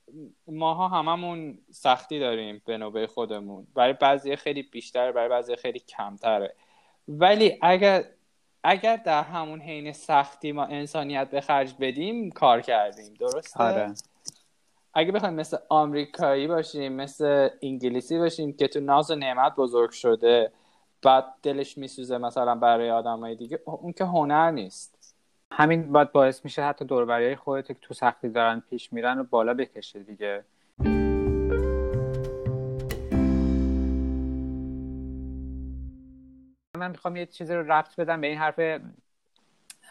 ماها 0.46 0.88
هممون 0.88 1.58
سختی 1.70 2.20
داریم 2.20 2.62
به 2.64 2.78
نوبه 2.78 3.06
خودمون. 3.06 3.66
برای 3.74 3.92
بعضی 3.92 4.36
خیلی 4.36 4.62
بیشتر 4.62 5.12
برای 5.12 5.28
بعضی 5.28 5.56
خیلی 5.56 5.78
کمتره. 5.78 6.54
ولی 7.08 7.58
اگر 7.62 8.04
اگر 8.64 8.96
در 8.96 9.22
همون 9.22 9.60
حین 9.60 9.92
سختی 9.92 10.52
ما 10.52 10.64
انسانیت 10.64 11.30
به 11.30 11.40
خرج 11.40 11.74
بدیم 11.80 12.30
کار 12.30 12.60
کردیم. 12.60 13.14
درسته؟ 13.14 13.64
آره. 13.64 13.94
اگه 14.94 15.12
بخوایم 15.12 15.34
مثل 15.34 15.56
آمریکایی 15.68 16.46
باشیم 16.46 16.92
مثل 16.92 17.48
انگلیسی 17.62 18.18
باشیم 18.18 18.52
که 18.52 18.68
تو 18.68 18.80
ناز 18.80 19.10
و 19.10 19.14
نعمت 19.14 19.54
بزرگ 19.56 19.90
شده 19.90 20.52
بعد 21.02 21.24
دلش 21.42 21.78
میسوزه 21.78 22.18
مثلا 22.18 22.54
برای 22.54 22.90
آدمای 22.90 23.36
دیگه. 23.36 23.60
اون 23.64 23.92
که 23.92 24.04
هنر 24.04 24.50
نیست. 24.50 25.14
همین 25.52 25.92
باید 25.92 26.12
باعث 26.12 26.44
میشه 26.44 26.62
حتی 26.62 26.84
دوربری 26.84 27.24
های 27.24 27.36
خودت 27.36 27.66
که 27.66 27.74
تو 27.74 27.94
سختی 27.94 28.28
دارن 28.28 28.62
پیش 28.70 28.92
میرن 28.92 29.18
رو 29.18 29.24
بالا 29.24 29.54
بکشه 29.54 29.98
دیگه. 29.98 30.44
من 36.76 36.90
می‌خوام 36.90 37.16
یه 37.16 37.26
چیزی 37.26 37.54
رو 37.54 37.72
ربط 37.72 37.96
بدم 37.96 38.20
به 38.20 38.26
این 38.26 38.38
حرف 38.38 38.80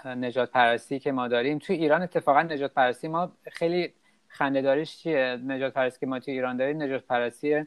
نجات 0.06 0.52
پرستی 0.52 1.00
که 1.00 1.12
ما 1.12 1.28
داریم. 1.28 1.60
تو 1.60 1.74
ایران 1.74 2.02
اتفاقا 2.02 2.42
نجات 2.42 2.74
پرستی 2.74 3.08
ما 3.08 3.32
خیلی 3.52 3.94
خنده 4.28 4.62
داریش 4.62 4.98
چیه؟ 4.98 5.40
نجات 5.46 5.74
پرستی 5.74 6.00
که 6.00 6.06
ما 6.06 6.20
تو 6.20 6.32
ایران 6.32 6.58
داریم 6.58 6.82
نجات 6.82 7.04
پرستی 7.04 7.66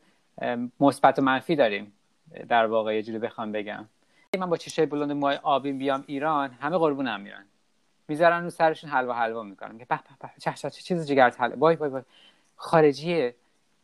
مثبت 0.80 1.18
و 1.18 1.22
منفی 1.22 1.56
داریم. 1.56 1.92
در 2.48 2.66
واقع 2.66 2.96
یه 2.96 3.02
جوری 3.02 3.18
بخوام 3.18 3.52
بگم. 3.52 3.88
من 4.38 4.50
با 4.50 4.56
چشای 4.56 4.86
بلند 4.86 5.12
موهای 5.12 5.36
آبی 5.42 5.72
بیام 5.72 6.04
ایران 6.06 6.50
همه 6.50 6.78
قربونم 6.78 7.20
میرن. 7.20 7.44
می‌ذارن 8.08 8.44
رو 8.44 8.50
سرشون 8.50 8.90
حلوا 8.90 9.14
حلوا 9.14 9.42
می‌کنن. 9.42 9.78
که 9.78 9.84
به 9.84 10.00
به 10.20 10.28
چه 10.40 10.52
چه 10.52 10.70
چیز 10.70 11.06
جگرت 11.06 11.40
حلوا 11.40 11.56
وای 11.56 11.76
وای 11.76 11.90
وای. 11.90 12.02
خارجیه. 12.56 13.34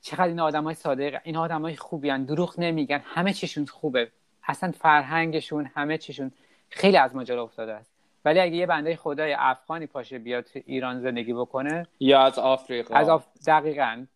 چقدر 0.00 0.28
این 0.28 0.40
آدمای 0.40 0.74
صادق 0.74 1.20
این 1.24 1.36
آدمای 1.36 1.76
خوبی 1.76 2.10
هن. 2.10 2.24
دروغ 2.24 2.54
نمیگن. 2.60 3.00
همه 3.04 3.32
چیشون 3.32 3.66
خوبه. 3.66 4.10
اصلا 4.48 4.72
فرهنگشون 4.72 5.70
همه 5.74 5.98
چیشون 5.98 6.32
خیلی 6.70 6.96
از 6.96 7.16
ماجرا 7.16 7.42
افتاده 7.42 7.72
است. 7.72 7.90
ولی 8.24 8.40
اگه 8.40 8.56
یه 8.56 8.66
بنده 8.66 8.96
خدای 8.96 9.36
افغانی 9.38 9.86
پاشه 9.86 10.18
بیاد 10.18 10.48
ایران 10.54 11.00
زندگی 11.00 11.32
بکنه 11.32 11.86
یا 12.00 12.20
از 12.20 12.38
آفریقا. 12.38 12.94
از 12.94 13.08
آف... 13.08 13.26
دقیقا. 13.46 14.06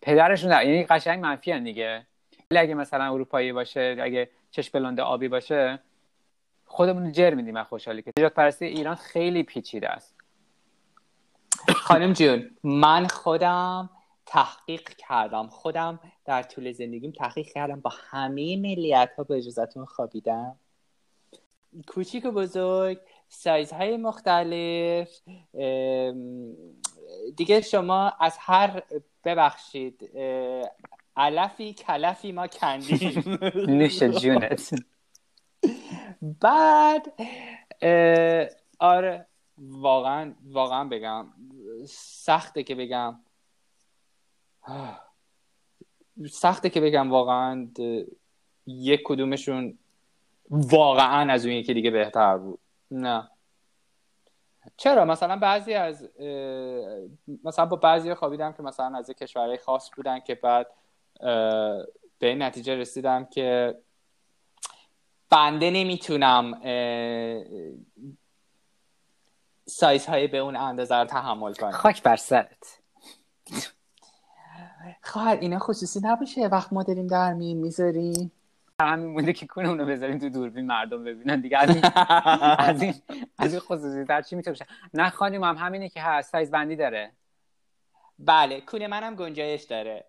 پدرشون 0.00 0.50
در... 0.50 0.64
یعنی 0.64 0.84
قشنگ 0.84 1.20
منفی 1.20 1.60
دیگه. 1.60 2.06
اگه 2.60 2.74
مثلا 2.74 3.12
اروپایی 3.12 3.52
باشه 3.52 3.96
اگه 4.00 4.30
چشم 4.50 4.70
بلند 4.78 5.00
آبی 5.00 5.28
باشه 5.28 5.78
خودمون 6.66 7.12
جر 7.12 7.34
میدیم 7.34 7.56
از 7.56 7.66
خوشحالی 7.66 8.02
که. 8.02 8.12
نجات 8.18 8.34
پرستی 8.34 8.64
ایران 8.64 8.94
خیلی 8.94 9.42
پیچیده 9.42 9.88
است. 9.88 10.14
خانم 11.76 12.12
جون 12.12 12.50
من 12.64 13.06
خودم 13.06 13.90
تحقیق 14.26 14.88
کردم. 14.88 15.48
خودم 15.48 16.00
در 16.24 16.42
طول 16.42 16.72
زندگیم 16.72 17.12
تحقیق 17.12 17.46
کردم. 17.46 17.80
با 17.80 17.92
همه 18.10 18.56
ملیت 18.56 19.10
ها 19.16 19.24
به 19.24 19.36
اجازتون 19.36 19.84
خوابیدم. 19.84 20.56
کوچیک 21.86 22.24
و 22.24 22.30
بزرگ 22.30 22.98
سایزهای 23.28 23.96
مختلف 23.96 25.20
دیگه 27.36 27.60
شما 27.60 28.12
از 28.20 28.36
هر 28.40 28.82
ببخشید 29.24 30.10
علفی 31.16 31.74
کلفی 31.74 32.32
ما 32.32 32.46
کندیم. 32.46 33.40
نوش 33.78 34.02
جونت. 34.02 34.74
بعد 36.40 37.12
آره 38.78 39.26
واقعا 39.58 40.34
واقعا 40.44 40.84
بگم 40.84 41.26
سخته 41.88 42.62
که 42.62 42.74
بگم. 42.74 43.20
سخته 46.30 46.70
که 46.70 46.80
بگم 46.80 47.10
واقعا 47.10 47.68
یک 48.66 49.02
کدومشون 49.04 49.78
واقعا 50.50 51.32
از 51.32 51.46
اون 51.46 51.54
یکی 51.54 51.74
دیگه 51.74 51.90
بهتر 51.90 52.36
بود. 52.36 52.58
نه. 52.90 53.28
چرا؟ 54.76 55.04
مثلا 55.04 55.36
بعضی 55.36 55.74
از 55.74 56.08
مثلا 57.44 57.66
با 57.66 57.76
بعضی 57.76 58.14
خوابیدم 58.14 58.52
که 58.52 58.62
مثلا 58.62 58.98
از 58.98 59.10
کشورهای 59.10 59.58
خاص 59.58 59.90
بودن 59.96 60.20
که 60.20 60.34
بعد 60.34 60.66
به 62.18 62.28
این 62.28 62.42
نتیجه 62.42 62.76
رسیدم 62.76 63.24
که 63.24 63.78
بنده 65.30 65.70
نمی‌تونم 65.70 66.60
سایز 69.66 70.06
های 70.06 70.26
به 70.26 70.38
اون 70.38 70.56
اندازه 70.56 70.96
رو 70.96 71.04
تحمل 71.04 71.54
کنم. 71.54 71.70
خاک 71.70 72.02
بر 72.02 72.16
سرت. 72.16 72.78
خواهر 75.02 75.36
اینا 75.36 75.58
خصوصی 75.58 76.00
نباشه. 76.02 76.46
وقت 76.46 76.72
ما 76.72 76.82
داریم 76.82 77.06
در 77.06 77.32
می 77.32 77.54
می‌ذاریم. 77.54 78.32
همین 78.80 79.06
مونده 79.06 79.32
که 79.32 79.46
کنه 79.46 79.68
اونو 79.68 79.86
بذاریم 79.86 80.18
تو 80.18 80.28
دوربین 80.28 80.66
مردم 80.66 81.04
ببینن 81.04 81.40
دیگه. 81.40 81.58
از 81.58 81.70
این 81.70 81.84
از 82.58 82.82
این, 82.82 82.94
از 83.38 83.52
این 83.52 83.60
خصوصی 83.60 84.04
تر 84.04 84.22
چی 84.22 84.36
می‌تونه 84.36 84.56
نه 84.94 85.10
خانم 85.10 85.44
هم 85.44 85.56
همینه 85.56 85.88
که 85.88 86.02
هست. 86.02 86.32
سایز 86.32 86.50
بندی 86.50 86.76
داره. 86.76 87.12
بله 88.18 88.60
کونه 88.60 88.86
منم 88.86 89.14
گنجایش 89.16 89.62
داره. 89.62 90.04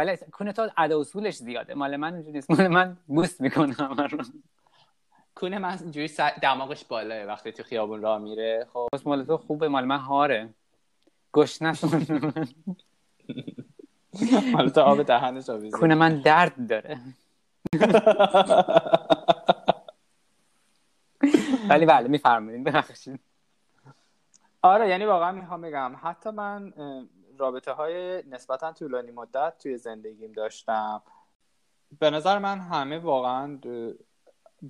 ولی 0.00 0.16
کونه 0.16 0.52
تو 0.52 0.68
ادا 0.76 1.00
اصولش 1.00 1.36
زیاده. 1.36 1.74
مال 1.74 1.96
من 1.96 2.12
اونجوری 2.12 2.32
نیست. 2.32 2.50
مال 2.50 2.68
من 2.68 2.96
بوست 3.06 3.40
می‌کنه 3.40 3.72
همه 3.72 4.06
رو. 4.06 4.18
کونه 5.34 5.58
من 5.58 5.78
اینجوری 5.78 6.10
دماغش 6.42 6.84
بالاه 6.84 7.24
وقتی 7.24 7.52
تو 7.52 7.62
خیابون 7.62 8.02
راه 8.02 8.18
میره. 8.18 8.66
خب. 8.72 8.88
مال 9.04 9.24
تو 9.24 9.36
خوبه. 9.36 9.68
مال 9.68 9.84
من 9.84 9.98
هاره. 9.98 10.48
نسون 11.60 12.06
مال 14.52 14.68
تو 14.68 14.80
آب 14.80 15.02
دهنش 15.02 15.50
آویزه 15.50 15.78
کونه 15.78 15.94
من 15.94 16.20
درد 16.20 16.68
داره. 16.68 17.00
ولی 21.68 21.86
بله 21.86 22.08
میفرمایید. 22.08 22.64
ببخشید. 22.64 23.20
آره 24.62 24.88
یعنی 24.88 25.04
واقعا 25.04 25.32
می‌خوام 25.32 25.60
بگم. 25.60 25.92
حتی 26.02 26.30
من 26.30 26.72
رابطه 27.40 27.72
های 27.72 28.22
نسبتا 28.22 28.72
طولانی 28.72 29.10
مدت 29.10 29.58
توی 29.58 29.78
زندگیم 29.78 30.32
داشتم. 30.32 31.02
به 31.98 32.10
نظر 32.10 32.38
من 32.38 32.58
همه 32.58 32.98
واقعا 32.98 33.58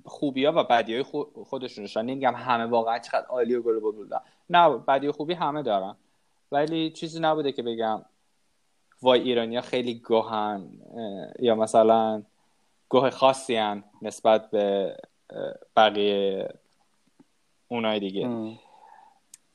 خوبی 0.05 0.45
ها 0.45 0.53
و 0.55 0.63
بدی 0.63 0.93
های 0.93 1.03
خودشون 1.45 1.83
داشتن 1.83 2.01
نمیگم 2.01 2.35
همه 2.35 2.65
واقعا 2.65 2.99
چقدر 2.99 3.25
عالی 3.25 3.55
و 3.55 3.61
گل 3.61 3.79
بودن 3.79 4.19
نه 4.49 4.69
بدی 4.69 5.07
و 5.07 5.11
خوبی 5.11 5.33
همه 5.33 5.63
دارن. 5.63 5.95
ولی 6.51 6.91
چیزی 6.91 7.19
نبوده 7.19 7.51
که 7.51 7.63
بگم 7.63 8.05
وای 9.01 9.21
ایرانیا 9.21 9.61
خیلی 9.61 9.93
گوهن 9.93 10.69
یا 11.39 11.55
مثلا 11.55 12.23
گوه 12.89 13.09
خاصی 13.09 13.55
هن 13.55 13.83
نسبت 14.01 14.51
به 14.51 14.97
بقیه 15.77 16.49
اونای 17.67 17.99
دیگه. 17.99 18.57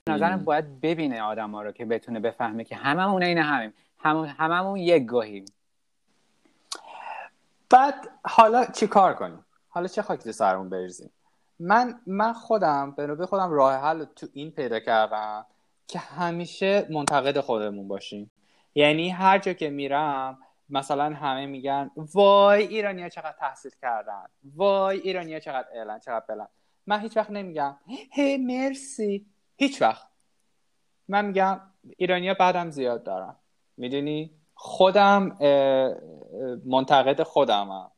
نظرم 0.09 0.45
باید 0.45 0.81
ببینه 0.81 1.23
آدم 1.23 1.51
ها 1.51 1.63
رو 1.63 1.73
که 1.73 1.85
بتونه 1.85 2.21
بفهمه 2.21 2.65
که 2.65 2.77
هممون 2.77 3.23
این 3.23 3.39
همیم. 3.39 3.75
هم 3.99 4.35
هممون 4.39 4.77
یک 4.79 5.07
گوهیم 5.07 5.45
بعد 7.71 7.95
حالا 8.25 8.65
چی 8.65 8.87
کار 8.87 9.15
کنیم؟ 9.15 9.45
حالا 9.69 9.89
چه 9.89 10.03
خاکی 10.03 10.33
سرمون 10.33 10.71
بریزیم؟ 10.71 11.11
من 11.59 12.01
من 12.07 12.33
خودم 12.33 12.91
به 12.91 13.07
نوبه 13.07 13.27
خودم 13.27 13.51
راه 13.51 13.75
حل 13.75 14.05
تو 14.05 14.27
این 14.33 14.51
پیدا 14.51 14.81
کردم 14.81 15.47
که 15.87 15.99
همیشه 15.99 16.87
منتقد 16.91 17.41
خودمون 17.41 17.89
باشیم. 17.89 18.31
یعنی 18.75 19.11
هر 19.11 19.39
جا 19.39 19.53
که 19.53 19.71
میرم 19.71 20.39
مثلا 20.71 21.05
همه 21.05 21.47
میگن 21.47 21.91
وای 21.97 22.67
ایرانیا 22.67 23.09
چقدر 23.09 23.35
تحصیل 23.39 23.73
کردن. 23.83 24.25
وای 24.55 25.01
ایرانیا 25.01 25.41
چقدر 25.41 25.69
اعلان 25.73 25.99
چقدر 25.99 26.25
بلند. 26.29 26.49
من 26.87 27.01
هیچ 27.01 27.17
وقت 27.17 27.31
نمیگم 27.31 27.77
هی 28.11 28.37
مرسی. 28.37 29.27
هیچ 29.57 29.83
وقت. 29.83 30.07
من 31.09 31.25
میگم 31.25 31.61
ایرانیا 31.97 32.35
بعدم 32.35 32.71
زیاد 32.71 33.05
دارم 33.05 33.37
می‌دونی؟ 33.77 34.31
خودم 34.55 35.37
منتقد 36.65 37.23
خودمم 37.23 37.91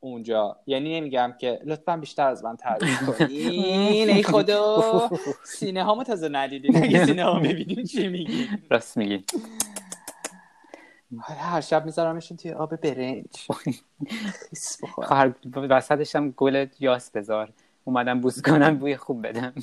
اونجا. 0.00 0.56
یعنی 0.66 1.00
نمیگم 1.00 1.34
که 1.40 1.60
لطفا 1.64 1.96
بیشتر 1.96 2.28
از 2.28 2.44
من 2.44 2.56
تعریف 2.56 3.02
کنین 3.02 4.10
ای 4.10 4.22
خدا. 4.22 5.10
سینه 5.44 5.84
هامو 5.84 6.04
تازه 6.04 6.28
ندیدین 6.28 6.76
اگه 6.76 7.06
سینه 7.06 7.24
ها 7.24 7.40
ببینین 7.40 7.84
چی 7.84 8.08
میگی؟ 8.08 8.48
راست 8.70 8.96
میگی. 8.96 9.24
هر 11.22 11.60
شب 11.60 11.84
میذارمشون 11.84 12.36
توی 12.36 12.52
آب 12.52 12.76
برنج. 12.76 13.26
خواهر 14.94 15.34
وسطش 15.54 16.16
هم 16.16 16.30
گل 16.30 16.66
یاس 16.80 17.10
بذار. 17.10 17.52
اومدم 17.84 18.20
بوز 18.20 18.42
کنم 18.42 18.78
بوی 18.78 18.96
خوب 18.96 19.26
بدم. 19.26 19.54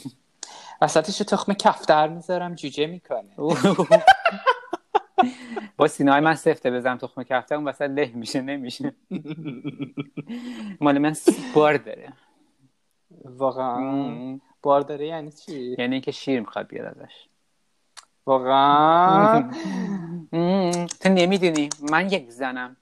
وسطش 0.82 1.18
تخم 1.18 1.54
کفتر 1.54 2.08
می‌ذارم 2.08 2.56
جوجه 2.56 2.88
می‌کنه. 2.88 3.36
با 5.78 5.88
سینه 5.88 6.12
های 6.12 6.22
من 6.22 6.36
سفته 6.36 6.72
بزنم 6.72 6.98
تخم 6.98 7.24
کفتر 7.24 7.56
اون 7.56 7.68
وسط 7.68 7.82
له 7.82 8.12
میشه 8.16 8.42
نمیشه. 8.42 8.94
مال 10.82 10.98
من 10.98 11.16
بار 11.54 11.78
داره. 11.78 12.14
واقعا. 13.26 14.40
بار 14.62 14.82
داره 14.82 15.08
یعنی 15.08 15.32
چی؟ 15.32 15.76
یعنی 15.80 15.94
اینکه 15.94 16.12
شیر 16.12 16.40
می‌خواد 16.40 16.68
بیاد 16.68 16.86
ازش. 16.86 17.14
واقعا. 18.26 19.52
تو 21.00 21.10
نمی‌دونی 21.10 21.70
من 21.92 22.12
یک 22.12 22.30
زنم. 22.30 22.78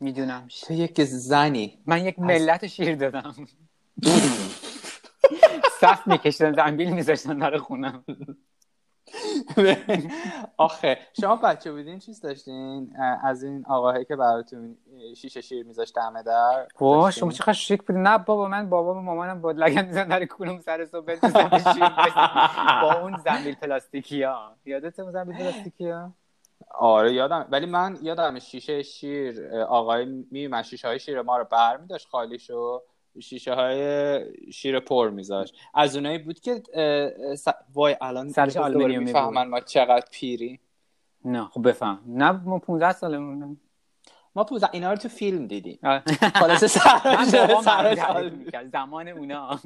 می‌دونم. 0.00 0.48
تو 0.66 0.74
یک 0.74 1.04
زنی. 1.04 1.78
من 1.86 2.04
یک 2.04 2.18
ملت 2.18 2.66
شیر 2.66 2.94
دادم. 2.94 3.34
صف 5.80 6.06
میکشتن 6.06 6.52
زنبیل 6.52 6.90
میذاشتن 6.90 7.38
در 7.38 7.58
خونم. 7.58 8.04
آخه 10.56 10.98
شما 11.20 11.36
بچه 11.36 11.72
بودین 11.72 11.98
چیز 11.98 12.20
داشتین؟ 12.20 12.96
از 13.22 13.42
این 13.42 13.64
آقاهی 13.66 14.04
که 14.04 14.16
براتون 14.16 14.76
شیشه 15.16 15.40
شیر 15.40 15.66
میذاشت 15.66 15.94
دمه 15.94 16.22
در؟ 16.22 16.66
واه 16.80 17.10
شما 17.10 17.32
چقدر 17.32 17.52
شیک 17.52 17.82
بودین. 17.82 18.02
نه 18.02 18.18
بابا 18.18 18.48
من 18.48 18.70
بابا 18.70 18.94
و 18.94 19.00
مامانم 19.00 19.40
با 19.40 19.50
لگن 19.50 19.84
میزن 19.84 20.08
در 20.08 20.24
کلوم 20.24 20.60
سر 20.60 20.84
صبح 20.84 21.16
با 22.82 23.00
اون 23.02 23.16
زنبیل 23.16 23.54
پلاستیکی 23.54 24.22
ها 24.22 24.56
یادت 24.64 25.00
اون 25.00 25.12
زنبیل 25.12 25.36
پلاستیکی 25.36 25.88
ها 25.88 26.12
آره 26.70 27.12
یادم. 27.12 27.46
ولی 27.50 27.66
من 27.66 27.98
یادم 28.02 28.38
شیشه 28.38 28.82
شیر 28.82 29.54
آقای 29.54 30.24
میومد 30.30 30.64
شیشه 30.64 30.88
های 30.88 30.98
شیر 30.98 31.22
ما 31.22 31.36
رو 31.36 31.44
بر 31.44 31.76
میداشت 31.76 32.08
خالیشو. 32.08 32.82
شیشه 33.20 33.54
های 33.54 34.20
شیر 34.52 34.80
پر 34.80 35.10
میذاشت. 35.10 35.54
از 35.74 35.96
اونایی 35.96 36.18
بود 36.18 36.40
که 36.40 36.62
وای 37.74 37.96
الان 38.00 38.28
سرش 38.28 38.56
آلومینیومی 38.56 39.04
می‌فهمن 39.04 39.48
ما 39.48 39.60
چقدر 39.60 40.06
پیری. 40.12 40.60
نه 41.24 41.44
خب 41.44 41.68
بفهم. 41.68 41.98
نه 42.06 42.30
ما 42.30 42.58
15 42.58 42.92
سالمون 42.92 43.56
ما 44.34 44.44
15 44.44 44.68
اینا 44.72 44.90
رو 44.90 44.96
تو 44.96 45.08
فیلم 45.08 45.46
دیدیم. 45.46 45.78
خلاص 46.34 46.64
سر 47.64 48.30
زمان 48.72 49.08
اونا. 49.08 49.60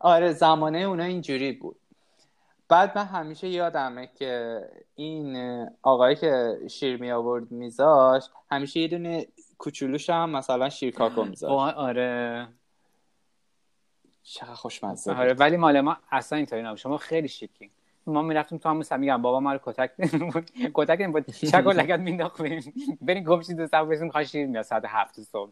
آره 0.00 0.32
زمانه 0.32 0.78
اونا 0.78 1.04
اینجوری 1.04 1.52
بود. 1.52 1.76
بعد 2.68 2.98
من 2.98 3.04
همیشه 3.04 3.48
یادمه 3.48 4.10
که 4.14 4.60
این 4.94 5.36
آقایی 5.82 6.16
که 6.16 6.58
شیر 6.70 7.00
می 7.00 7.10
آورد 7.10 7.50
میذاشت 7.50 8.30
همیشه 8.50 8.80
یه 8.80 8.88
دونه 8.88 9.26
کوچولوش 9.58 10.10
هم 10.10 10.30
مثلا 10.30 10.68
شیرکاکو 10.68 11.24
میذاشت 11.24 11.52
آره. 11.78 12.48
چقدر 14.22 14.54
خوشمزه 14.54 15.12
آره 15.14 15.34
ولی 15.34 15.56
مال 15.56 15.80
ما 15.80 15.96
اصلا 16.10 16.36
اینطوری 16.36 16.62
نبود. 16.62 16.78
شما 16.78 16.96
خیلی 16.96 17.28
شیکین 17.28 17.70
ما 18.06 18.22
می‌رفتیم 18.22 18.58
تو 18.58 18.68
همون 18.68 18.84
میگم 18.98 19.22
بابا 19.22 19.40
ما 19.40 19.52
رو 19.52 19.60
کتک 19.62 19.90
کتک 20.74 21.00
نمیبود 21.00 21.30
چک 21.30 21.62
و 21.66 21.70
لگت 21.70 22.00
مینداختیم؟ 22.00 22.74
بریم 23.06 23.24
گمشی 23.24 23.54
دو 23.54 23.66
سب 23.66 23.92
بسیم 23.92 24.10
خواهی 24.10 24.26
شیر 24.26 24.46
میاد 24.46 24.62
ساعت 24.62 24.84
هفت 24.86 25.20
صبح. 25.20 25.50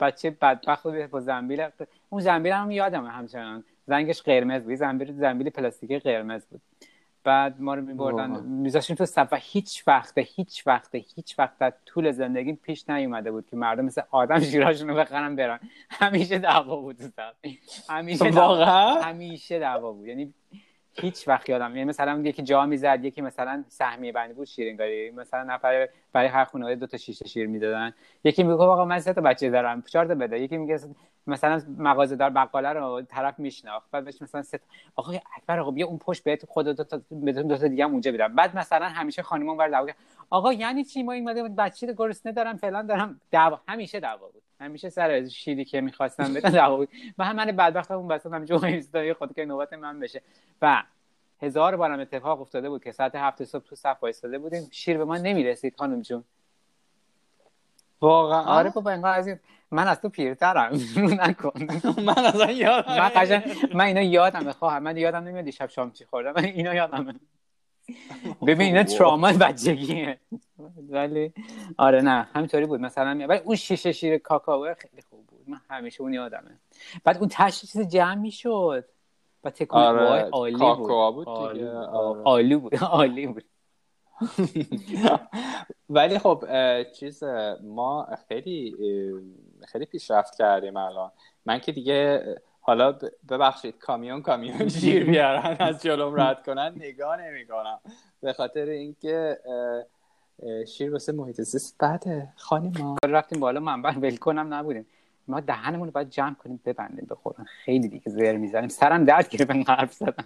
بچه 0.00 0.30
بدبخت 0.30 0.82
بود. 0.82 1.06
با 1.06 1.20
زنبیل. 1.20 1.68
اون 2.10 2.20
زنبیل 2.20 2.52
هم 2.52 2.70
یادمه 2.70 3.10
همچنان. 3.10 3.64
زنگش 3.86 4.22
قرمز 4.22 4.62
بود. 4.62 4.74
زنبیل 4.74 5.12
زنبیل 5.12 5.50
پلاستیکی 5.50 5.98
قرمز 5.98 6.46
بود. 6.46 6.60
بعد 7.26 7.60
ما 7.60 7.74
رو 7.74 7.82
میبردن. 7.82 8.40
میذاشتیم 8.40 8.96
تو 8.96 9.06
صف 9.06 9.28
و 9.32 9.36
هیچ 9.40 9.84
وقت 9.86 10.18
هیچ 10.18 10.66
وقت 10.66 10.94
هیچ 10.94 11.38
وقت 11.38 11.58
در 11.58 11.72
طول 11.86 12.12
زندگی 12.12 12.52
پیش 12.52 12.90
نیومده 12.90 13.30
بود 13.32 13.46
که 13.46 13.56
مردم 13.56 13.84
مثل 13.84 14.02
آدم 14.10 14.40
شیراشون 14.40 14.88
رو 14.88 14.94
بخرن 14.94 15.36
برن. 15.36 15.60
همیشه 15.90 16.38
دعوا 16.38 16.76
بود 16.76 16.96
همیشه 17.88 18.30
واقعا؟ 18.30 19.00
همیشه 19.02 19.58
دعوا 19.58 19.92
بود. 19.92 20.06
یعنی 20.06 20.34
هیچ 20.92 21.28
وقت 21.28 21.48
یادم 21.48 21.76
یعنی 21.76 21.84
مثلا 21.84 22.20
یکی 22.24 22.42
جا 22.42 22.66
می‌زد 22.66 23.04
یکی 23.04 23.20
مثلا 23.20 23.64
سهمیه 23.68 24.12
بندی 24.12 24.32
بود 24.32 24.46
شیرینگاری. 24.46 25.10
مثلا 25.10 25.42
نفر 25.42 25.88
برای 26.12 26.28
هر 26.28 26.44
خانواده 26.44 26.74
دو 26.74 26.86
تا 26.86 26.96
شیشه 26.96 27.28
شیر 27.28 27.46
می‌دادن. 27.46 27.92
یکی 28.24 28.42
میگه 28.42 28.54
آقا 28.54 28.84
من 28.84 28.98
سه 28.98 29.12
تا 29.12 29.20
بچه 29.20 29.50
دارم 29.50 29.82
چهار 29.82 30.06
تا 30.06 30.14
بده. 30.14 30.40
یکی 30.40 30.56
میگه 30.56 30.78
مثلا 31.26 31.62
مغازه 31.78 32.16
دار 32.16 32.30
بقاله 32.30 32.72
رو 32.72 33.02
طرف 33.02 33.38
میشناخت 33.38 33.90
بعد 33.90 34.04
بهش 34.04 34.22
مثلا 34.22 34.42
ست 34.42 34.60
آقا 34.96 35.12
اکبر 35.36 35.58
آقا 35.58 35.70
بیا 35.70 35.86
اون 35.86 35.98
پشت 35.98 36.24
بهت 36.24 36.46
خود 36.46 36.66
دو 36.66 36.84
تا 36.84 37.00
دو 37.42 37.56
تا 37.56 37.68
دیگه 37.68 37.84
هم 37.84 37.92
اونجا 37.92 38.12
بدم. 38.12 38.34
بعد 38.34 38.56
مثلا 38.56 38.88
همیشه 38.88 39.22
خانم 39.22 39.48
اون 39.48 39.70
دعوا 39.70 39.88
آقا 40.30 40.52
یعنی 40.52 40.84
چی؟ 40.84 41.02
ما 41.02 41.12
اومده 41.12 41.42
بچه 41.48 41.92
گرسنه 41.92 42.32
دارم 42.32 42.56
فلان 42.56 42.86
دارم. 42.86 43.20
دعوا 43.30 43.60
همیشه 43.68 44.00
دعوا 44.00 44.28
بود. 44.28 44.42
همیشه 44.60 44.88
سر 44.88 45.28
شیری 45.28 45.64
که 45.64 45.80
می‌خواستم 45.80 46.34
بدن 46.34 46.50
دعوا 46.50 46.76
بود. 46.76 46.88
و 47.18 47.24
هم 47.24 47.36
من 47.36 47.46
بدبختم 47.46 47.94
اون 47.94 48.12
وسط 48.12 48.32
همینجا 48.32 48.58
خود 49.18 49.34
که 49.34 49.44
نوبت 49.44 49.72
من 49.72 50.00
بشه. 50.00 50.22
و 50.62 50.82
هزار 51.42 51.76
بارم 51.76 52.00
اتفاق 52.00 52.40
افتاده 52.40 52.68
بود 52.68 52.84
که 52.84 52.92
ساعت 52.92 53.14
هفت 53.14 53.44
صبح 53.44 53.64
تو 53.64 53.76
صف 53.76 54.02
وایساده 54.02 54.38
بودیم. 54.38 54.68
شیر 54.70 54.98
به 54.98 55.04
ما 55.04 55.16
نمی‌رسید 55.16 55.76
خانم 55.78 56.02
جون. 56.02 56.24
واقعا؟ 58.00 58.42
آره 58.42 58.70
بابا 58.70 58.90
اینقدر 58.90 59.18
از 59.18 59.30
من 59.70 59.88
از 59.88 60.00
تو 60.00 60.08
پیرترم. 60.08 60.72
نکن 61.20 61.52
من 62.02 62.18
از 62.18 62.50
یادم 62.50 62.96
من 62.98 63.10
قشنگ 63.16 63.42
من 63.74 63.84
اینا 63.84 64.02
یادمه 64.02 64.52
خواهم 64.52 64.82
من 64.82 64.96
یادم 64.96 65.18
نمیاد 65.18 65.44
دیشب 65.44 65.68
شام 65.68 65.90
چی 65.90 66.04
خوردم. 66.04 66.32
من 66.36 66.44
اینا 66.44 66.74
یادمه. 66.74 67.14
ببین 68.46 68.66
اینا 68.66 68.82
تراما 68.82 69.32
بچگیه. 69.32 70.20
ولی 70.88 71.32
آره 71.78 72.00
نه. 72.02 72.28
همینطوری 72.34 72.66
بود. 72.66 72.80
مثلا 72.80 73.26
ولی 73.28 73.40
اون 73.44 73.56
شیشه 73.56 73.92
شیر 73.92 74.18
کاکائو 74.18 74.74
خیلی 74.74 75.02
خوب 75.02 75.26
بود. 75.26 75.44
من 75.46 75.60
همیشه 75.70 76.00
اون 76.02 76.12
یادمه. 76.14 76.58
بعد 77.04 77.18
اون 77.18 77.28
تش 77.32 77.60
چیز 77.60 77.80
جمع 77.80 78.14
می‌شد. 78.14 78.84
و 79.44 79.50
تکون 79.50 79.80
آره 79.80 80.30
عالی 80.30 80.56
بود. 80.56 81.28
آره. 81.28 81.68
عالی 82.22 82.56
بود. 82.56 82.74
عالی 82.76 83.26
بود. 83.26 83.44
ولی 85.88 86.18
خب 86.18 86.44
چیز 86.92 87.24
ما 87.62 88.08
خیلی 88.28 88.76
خیلی 89.66 89.86
پیشرفت 89.86 90.36
کردیم 90.36 90.76
الان. 90.76 91.12
من 91.46 91.58
که 91.58 91.72
دیگه 91.72 92.24
حالا 92.60 92.98
ببخشید 93.28 93.78
کامیون 93.78 94.22
کامیون 94.22 94.68
شیر 94.80 95.04
بیارن 95.04 95.56
از 95.60 95.82
جلوم 95.82 96.20
رد 96.20 96.42
کنن 96.46 96.72
نگاه 96.76 97.16
نمی‌کنم. 97.16 97.80
به 98.22 98.32
خاطر 98.32 98.64
اینکه 98.64 99.38
شیر 100.68 100.92
واسه 100.92 101.12
محیط 101.12 101.40
زیست 101.40 101.84
بده. 101.84 102.28
خانم 102.36 102.72
ما. 102.78 102.96
رفتیم 103.04 103.40
بالا 103.40 103.60
منبر 103.60 103.98
ول 103.98 104.16
کنم 104.16 104.54
نبودیم. 104.54 104.86
ما 105.28 105.40
دهنمون 105.40 105.86
رو 105.88 105.92
باید 105.92 106.10
جمع 106.10 106.34
کنیم 106.34 106.60
ببندیم 106.64 107.06
بخورن. 107.10 107.44
خیلی 107.44 107.88
دیگه 107.88 108.10
زیر 108.10 108.32
می‌زنیم. 108.32 108.68
سرم 108.68 109.04
درد 109.04 109.28
گرفت 109.28 109.50
این 109.50 109.64
حرف 109.68 109.92
زدم. 109.92 110.24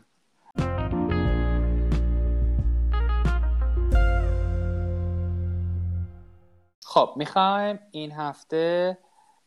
خب 6.85 7.13
می‌خوایم 7.17 7.79
این 7.91 8.13
هفته 8.13 8.99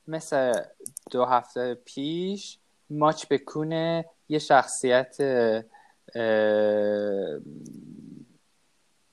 مثل 0.07 0.53
دو 1.11 1.25
هفته 1.25 1.73
پیش 1.73 2.57
ماچ 2.89 3.25
بکونه 3.27 4.05
یه 4.29 4.39
شخصیت 4.39 5.17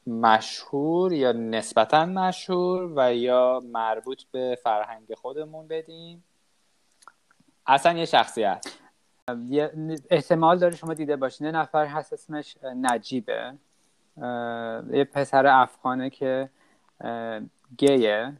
مشهور 0.07 1.13
یا 1.13 1.33
نسبتا 1.33 2.07
مشهور 2.07 2.93
و 2.97 3.15
یا 3.15 3.63
مربوط 3.65 4.23
به 4.33 4.59
فرهنگ 4.63 5.15
خودمون 5.15 5.69
بدیم. 5.69 6.25
اصلا 7.67 7.99
یه 7.99 8.05
شخصیت. 8.05 8.67
احتمال 10.11 10.59
داره 10.59 10.77
شما 10.77 10.95
دیده 10.95 11.17
باشین. 11.17 11.47
یه 11.47 11.53
نفر 11.53 11.87
هست 11.87 12.13
اسمش 12.13 12.57
نجیبه. 12.63 13.55
یه 14.93 15.09
پسر 15.13 15.47
افغانه 15.47 16.11
که 16.11 16.51
گیه. 17.79 18.37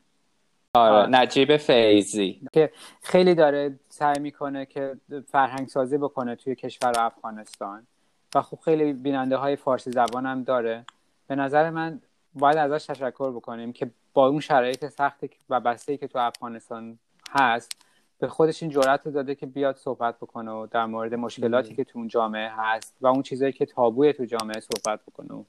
آره 0.75 1.09
نجیب 1.11 1.57
فیزی 1.57 2.41
که 2.53 2.73
خیلی 3.03 3.35
داره 3.35 3.79
سعی 3.89 4.19
می‌کنه 4.21 4.67
که 4.67 4.97
فرهنگ 5.29 5.69
سازی 5.69 5.99
بکنه 5.99 6.37
توی 6.37 6.55
کشور 6.55 6.93
افغانستان 6.99 7.87
و 8.35 8.43
خب 8.43 8.59
خیلی 8.65 8.93
بیننده 8.93 9.37
های 9.37 9.57
فارسی 9.57 9.91
زبان 9.91 10.27
هم 10.27 10.43
داره. 10.43 10.85
به 11.27 11.35
نظر 11.35 11.71
من 11.71 12.01
باید 12.35 12.57
ازش 12.57 12.87
تشکر 12.87 13.31
بکنیم 13.31 13.73
که 13.73 13.91
با 14.13 14.29
اون 14.29 14.41
شرایط 14.41 14.87
سختی 14.87 15.31
و 15.49 15.61
بسته 15.61 15.97
که 15.97 16.09
تو 16.09 16.19
افغانستان 16.19 16.99
هست 17.31 17.73
به 18.19 18.29
خودش 18.29 18.63
این 18.63 18.73
جرأت 18.73 19.07
رو 19.07 19.13
داده 19.13 19.35
که 19.35 19.47
بیاد 19.47 19.77
صحبت 19.77 20.17
بکنه 20.17 20.51
و 20.51 20.67
در 20.71 20.87
مورد 20.87 21.15
مشکلاتی 21.15 21.75
که 21.75 21.85
تو 21.85 21.99
اون 21.99 22.09
جامعه 22.09 22.51
هست 22.57 22.97
و 23.01 23.07
اون 23.07 23.23
چیزایی 23.23 23.53
که 23.53 23.67
تابوی 23.67 24.13
تو 24.13 24.25
جامعه 24.25 24.61
صحبت 24.61 25.01
بکنه. 25.07 25.45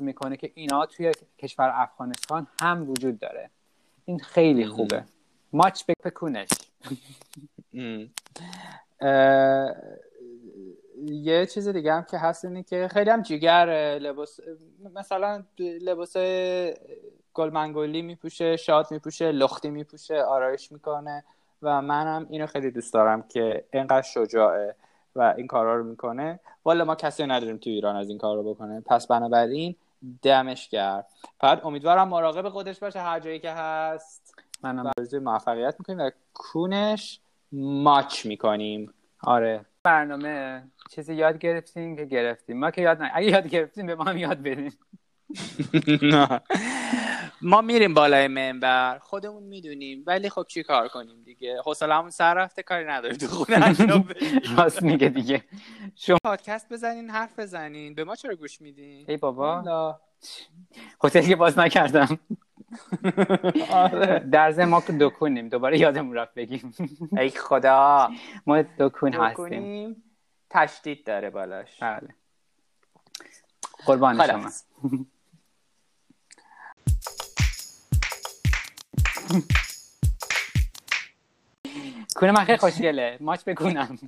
می‌کنه 0.00 0.36
که 0.36 0.50
اینا 0.54 0.86
توی 0.86 1.12
کشور 1.38 1.72
افغانستان 1.74 2.46
هم 2.60 2.90
وجود 2.90 3.18
داره. 3.18 3.50
این 4.04 4.18
خیلی 4.18 4.66
خوبه. 4.66 5.04
ماچ 5.52 5.82
بکنش 6.04 6.48
یه 11.06 11.46
چیز 11.46 11.68
دیگه 11.68 11.92
هم 11.92 12.04
که 12.04 12.18
هست 12.18 12.44
اینه 12.44 12.62
که 12.62 12.88
خیلی 12.88 13.10
هم 13.10 13.22
جیگر 13.22 13.66
لباس 14.02 14.40
مثلا 14.94 15.42
لباس 15.58 16.16
گلمنگولی 17.34 18.02
میپوشه 18.02 18.56
شاد 18.56 18.86
میپوشه 18.90 19.32
لختی 19.32 19.70
میپوشه 19.70 20.22
آرایش 20.22 20.72
می‌کنه 20.72 21.24
و 21.62 21.82
منم 21.82 22.26
اینو 22.30 22.46
خیلی 22.46 22.70
دوست 22.70 22.94
دارم 22.94 23.22
که 23.22 23.64
اینقدر 23.72 24.02
شجاعه 24.02 24.74
و 25.16 25.34
این 25.36 25.46
کارا 25.46 25.76
رو 25.76 25.84
می‌کنه. 25.84 26.40
والا 26.64 26.84
ما 26.84 26.94
کسی 26.94 27.26
نداریم 27.26 27.56
تو 27.56 27.70
ایران 27.70 27.96
از 27.96 28.08
این 28.08 28.18
کار 28.18 28.36
رو 28.36 28.54
بکنه. 28.54 28.80
پس 28.80 29.06
بنابراین 29.06 29.74
دمش 30.22 30.68
کرد 30.68 31.06
بعد 31.40 31.60
امیدوارم 31.64 32.08
مراقب 32.08 32.48
خودش 32.48 32.78
باشه 32.78 33.00
هر 33.00 33.20
جایی 33.20 33.38
که 33.38 33.50
هست. 33.50 34.34
منم. 34.62 34.92
برای 34.96 35.18
موفقیت 35.18 35.74
می‌کنیم 35.78 35.98
و 35.98 36.10
کونش 36.34 37.20
ماچ 37.52 38.26
می‌کنیم. 38.26 38.94
آره. 39.22 39.64
برنامه 39.82 40.62
چیزی 40.90 41.14
یاد 41.14 41.38
گرفتیم 41.38 41.96
که 41.96 42.04
گرفتیم. 42.04 42.58
ما 42.58 42.70
که 42.70 42.82
یاد 42.82 43.02
نه 43.02 43.10
اگه 43.14 43.26
یاد 43.30 43.46
گرفتیم 43.46 43.86
به 43.86 43.94
ما 43.94 44.04
هم 44.04 44.16
یاد 44.16 44.42
بدیم 44.42 44.72
ما 47.44 47.60
میریم 47.60 47.94
بالای 47.94 48.28
منبر 48.28 48.98
خودمون 48.98 49.42
می‌دونیم 49.42 50.04
ولی 50.06 50.30
خب 50.30 50.46
چی 50.48 50.62
کار 50.62 50.88
کنیم 50.88 51.22
دیگه؟ 51.22 51.62
حوصله‌مون 51.64 52.10
سر 52.10 52.34
رفته 52.34 52.62
کاری 52.62 52.84
نداریم 52.84 53.16
تو 53.16 53.26
خونه. 53.26 53.76
راست 54.56 54.82
میگه 54.82 55.08
دیگه. 55.08 55.44
شما 55.94 56.18
پادکست 56.24 56.72
بزنین 56.72 57.10
حرف 57.10 57.38
بزنین. 57.38 57.94
به 57.94 58.04
ما 58.04 58.16
چرا 58.16 58.34
گوش 58.34 58.60
میدین؟ 58.60 59.10
ای 59.10 59.16
بابا. 59.16 60.00
هتل 61.04 61.26
که 61.26 61.36
باز 61.36 61.58
نکردم. 61.58 62.18
آره. 63.70 64.18
در 64.18 64.50
ضمن 64.50 64.68
ما 64.68 64.82
دکونیم. 65.00 65.48
دوباره 65.48 65.78
یادمون 65.78 66.16
رفت 66.16 66.34
بگیم. 66.34 66.74
ای 67.18 67.30
خدا. 67.30 68.10
ما 68.46 68.62
دکون 68.62 69.14
هستیم. 69.14 70.02
تشدید 70.50 71.06
داره 71.06 71.30
بالاش. 71.30 71.82
بله. 71.82 72.08
قربان 73.86 74.26
شما. 74.26 74.50
کونه 82.16 82.32
من 82.32 82.44
خیلی 82.44 82.58
خوشگله. 82.58 83.18
ماچ 83.20 83.44
بکنم 83.44 83.98